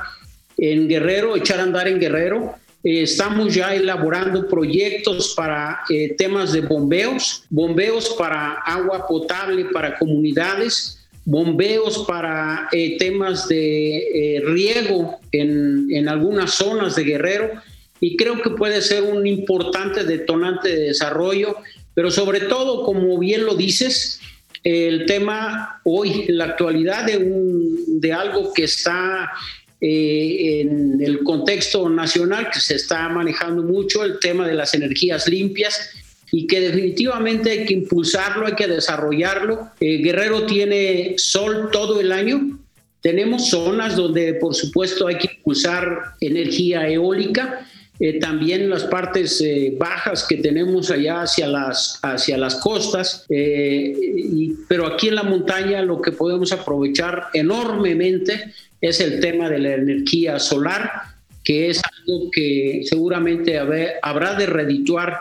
en 0.57 0.87
Guerrero, 0.87 1.35
echar 1.35 1.59
a 1.59 1.63
andar 1.63 1.87
en 1.87 1.99
Guerrero. 1.99 2.55
Eh, 2.83 3.03
estamos 3.03 3.53
ya 3.53 3.75
elaborando 3.75 4.47
proyectos 4.47 5.33
para 5.35 5.81
eh, 5.89 6.15
temas 6.17 6.53
de 6.53 6.61
bombeos, 6.61 7.43
bombeos 7.49 8.09
para 8.17 8.53
agua 8.53 9.05
potable 9.05 9.65
para 9.65 9.97
comunidades, 9.97 11.05
bombeos 11.25 12.05
para 12.07 12.69
eh, 12.71 12.97
temas 12.97 13.47
de 13.49 14.41
riego 14.45 15.19
en, 15.31 15.87
en 15.91 16.07
algunas 16.07 16.51
zonas 16.53 16.95
de 16.95 17.03
Guerrero. 17.03 17.51
Y 17.99 18.15
creo 18.15 18.41
que 18.41 18.51
puede 18.51 18.81
ser 18.81 19.03
un 19.03 19.27
importante 19.27 20.05
detonante 20.05 20.69
de 20.69 20.83
desarrollo, 20.87 21.57
pero 21.93 22.09
sobre 22.09 22.39
todo, 22.39 22.85
como 22.85 23.19
bien 23.19 23.45
lo 23.45 23.55
dices, 23.55 24.21
el 24.63 25.05
tema 25.05 25.81
hoy, 25.83 26.25
en 26.27 26.37
la 26.37 26.45
actualidad 26.45 27.05
de, 27.05 27.17
un, 27.17 27.99
de 27.99 28.13
algo 28.13 28.53
que 28.53 28.63
está 28.63 29.31
eh, 29.81 30.59
en 30.59 31.01
el 31.01 31.23
contexto 31.23 31.87
nacional 31.89 32.49
que 32.51 32.59
se 32.59 32.75
está 32.75 33.07
manejando 33.07 33.63
mucho 33.63 34.03
el 34.03 34.19
tema 34.19 34.45
de 34.45 34.53
las 34.53 34.73
energías 34.73 35.25
limpias 35.29 35.91
y 36.31 36.47
que 36.47 36.59
definitivamente 36.59 37.49
hay 37.51 37.65
que 37.65 37.75
impulsarlo, 37.75 38.45
hay 38.45 38.55
que 38.55 38.67
desarrollarlo. 38.67 39.69
Eh, 39.79 39.99
Guerrero 39.99 40.45
tiene 40.45 41.13
sol 41.17 41.69
todo 41.71 42.01
el 42.01 42.11
año. 42.11 42.59
Tenemos 42.99 43.49
zonas 43.49 43.95
donde, 43.95 44.33
por 44.33 44.53
supuesto, 44.53 45.07
hay 45.07 45.17
que 45.17 45.29
impulsar 45.37 46.15
energía 46.19 46.85
eólica. 46.89 47.65
Eh, 48.01 48.19
también 48.19 48.69
las 48.69 48.83
partes 48.83 49.41
bajas 49.77 50.25
que 50.27 50.37
tenemos 50.37 50.91
allá 50.91 51.21
hacia 51.21 51.47
las, 51.47 51.99
hacia 52.01 52.37
las 52.37 52.55
costas, 52.55 53.25
y, 53.29 54.53
pero 54.67 54.87
aquí 54.87 55.07
en 55.07 55.15
la 55.15 55.23
montaña 55.23 55.81
lo 55.81 56.01
que 56.01 56.11
podemos 56.11 56.51
aprovechar 56.51 57.27
enormemente 57.33 58.53
es 58.81 58.99
el 58.99 59.19
tema 59.19 59.49
de 59.49 59.59
la 59.59 59.75
energía 59.75 60.39
solar, 60.39 60.91
que 61.43 61.69
es 61.69 61.81
algo 61.83 62.29
que 62.31 62.81
seguramente 62.85 63.57
habrá 64.01 64.35
de 64.35 64.45
redituar 64.45 65.19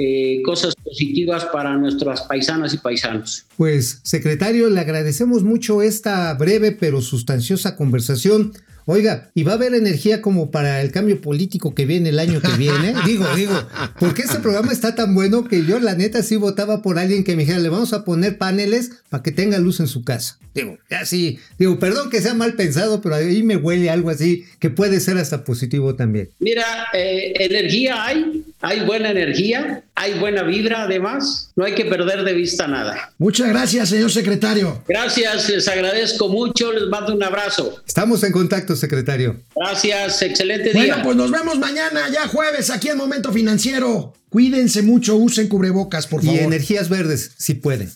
eh, 0.00 0.42
cosas 0.44 0.74
positivas 0.76 1.46
para 1.46 1.76
nuestras 1.76 2.22
paisanas 2.22 2.72
y 2.72 2.78
paisanos. 2.78 3.46
Pues, 3.56 4.00
secretario, 4.04 4.70
le 4.70 4.80
agradecemos 4.80 5.42
mucho 5.42 5.82
esta 5.82 6.32
breve 6.34 6.70
pero 6.72 7.00
sustanciosa 7.00 7.74
conversación. 7.74 8.52
Oiga, 8.90 9.30
¿y 9.34 9.42
va 9.42 9.52
a 9.52 9.56
haber 9.56 9.74
energía 9.74 10.22
como 10.22 10.50
para 10.50 10.80
el 10.80 10.92
cambio 10.92 11.20
político 11.20 11.74
que 11.74 11.84
viene 11.84 12.08
el 12.08 12.18
año 12.18 12.40
que 12.40 12.56
viene? 12.56 12.94
digo, 13.06 13.26
digo, 13.36 13.52
porque 14.00 14.22
este 14.22 14.38
programa 14.38 14.72
está 14.72 14.94
tan 14.94 15.14
bueno 15.14 15.44
que 15.44 15.66
yo 15.66 15.78
la 15.78 15.94
neta 15.94 16.22
sí 16.22 16.36
votaba 16.36 16.80
por 16.80 16.98
alguien 16.98 17.22
que 17.22 17.36
me 17.36 17.42
dijera, 17.42 17.58
le 17.58 17.68
vamos 17.68 17.92
a 17.92 18.06
poner 18.06 18.38
paneles 18.38 18.92
para 19.10 19.22
que 19.22 19.30
tenga 19.30 19.58
luz 19.58 19.80
en 19.80 19.88
su 19.88 20.04
casa. 20.04 20.38
Digo, 20.54 20.78
ya 20.88 21.04
sí, 21.04 21.38
digo, 21.58 21.78
perdón 21.78 22.08
que 22.08 22.22
sea 22.22 22.32
mal 22.32 22.54
pensado, 22.54 23.02
pero 23.02 23.16
ahí 23.16 23.42
me 23.42 23.56
huele 23.56 23.90
algo 23.90 24.08
así 24.08 24.46
que 24.58 24.70
puede 24.70 25.00
ser 25.00 25.18
hasta 25.18 25.44
positivo 25.44 25.94
también. 25.94 26.30
Mira, 26.38 26.64
eh, 26.94 27.34
energía 27.40 28.06
hay, 28.06 28.42
hay 28.62 28.86
buena 28.86 29.10
energía, 29.10 29.84
hay 29.98 30.16
buena 30.18 30.44
vibra 30.44 30.82
además, 30.82 31.50
no 31.56 31.64
hay 31.64 31.74
que 31.74 31.84
perder 31.84 32.22
de 32.22 32.32
vista 32.32 32.68
nada. 32.68 33.10
Muchas 33.18 33.48
gracias, 33.48 33.88
señor 33.88 34.12
secretario. 34.12 34.82
Gracias, 34.86 35.48
les 35.48 35.66
agradezco 35.66 36.28
mucho, 36.28 36.72
les 36.72 36.88
mando 36.88 37.14
un 37.14 37.22
abrazo. 37.22 37.82
Estamos 37.84 38.22
en 38.22 38.30
contacto, 38.30 38.76
secretario. 38.76 39.40
Gracias, 39.56 40.22
excelente 40.22 40.72
día. 40.72 40.94
Bueno, 40.94 41.02
pues 41.02 41.16
nos 41.16 41.30
vemos 41.32 41.58
mañana, 41.58 42.08
ya 42.12 42.28
jueves, 42.28 42.70
aquí 42.70 42.88
en 42.88 42.96
Momento 42.96 43.32
Financiero. 43.32 44.14
Cuídense 44.28 44.82
mucho, 44.82 45.16
usen 45.16 45.48
cubrebocas, 45.48 46.06
por 46.06 46.22
favor. 46.22 46.38
Y 46.38 46.44
energías 46.44 46.88
verdes, 46.88 47.32
si 47.36 47.54
pueden. 47.54 47.90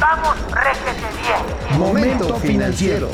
Vamos, 0.00 0.36
réjete 0.50 1.06
bien. 1.22 1.78
Momento 1.78 2.38
financiero. 2.40 3.12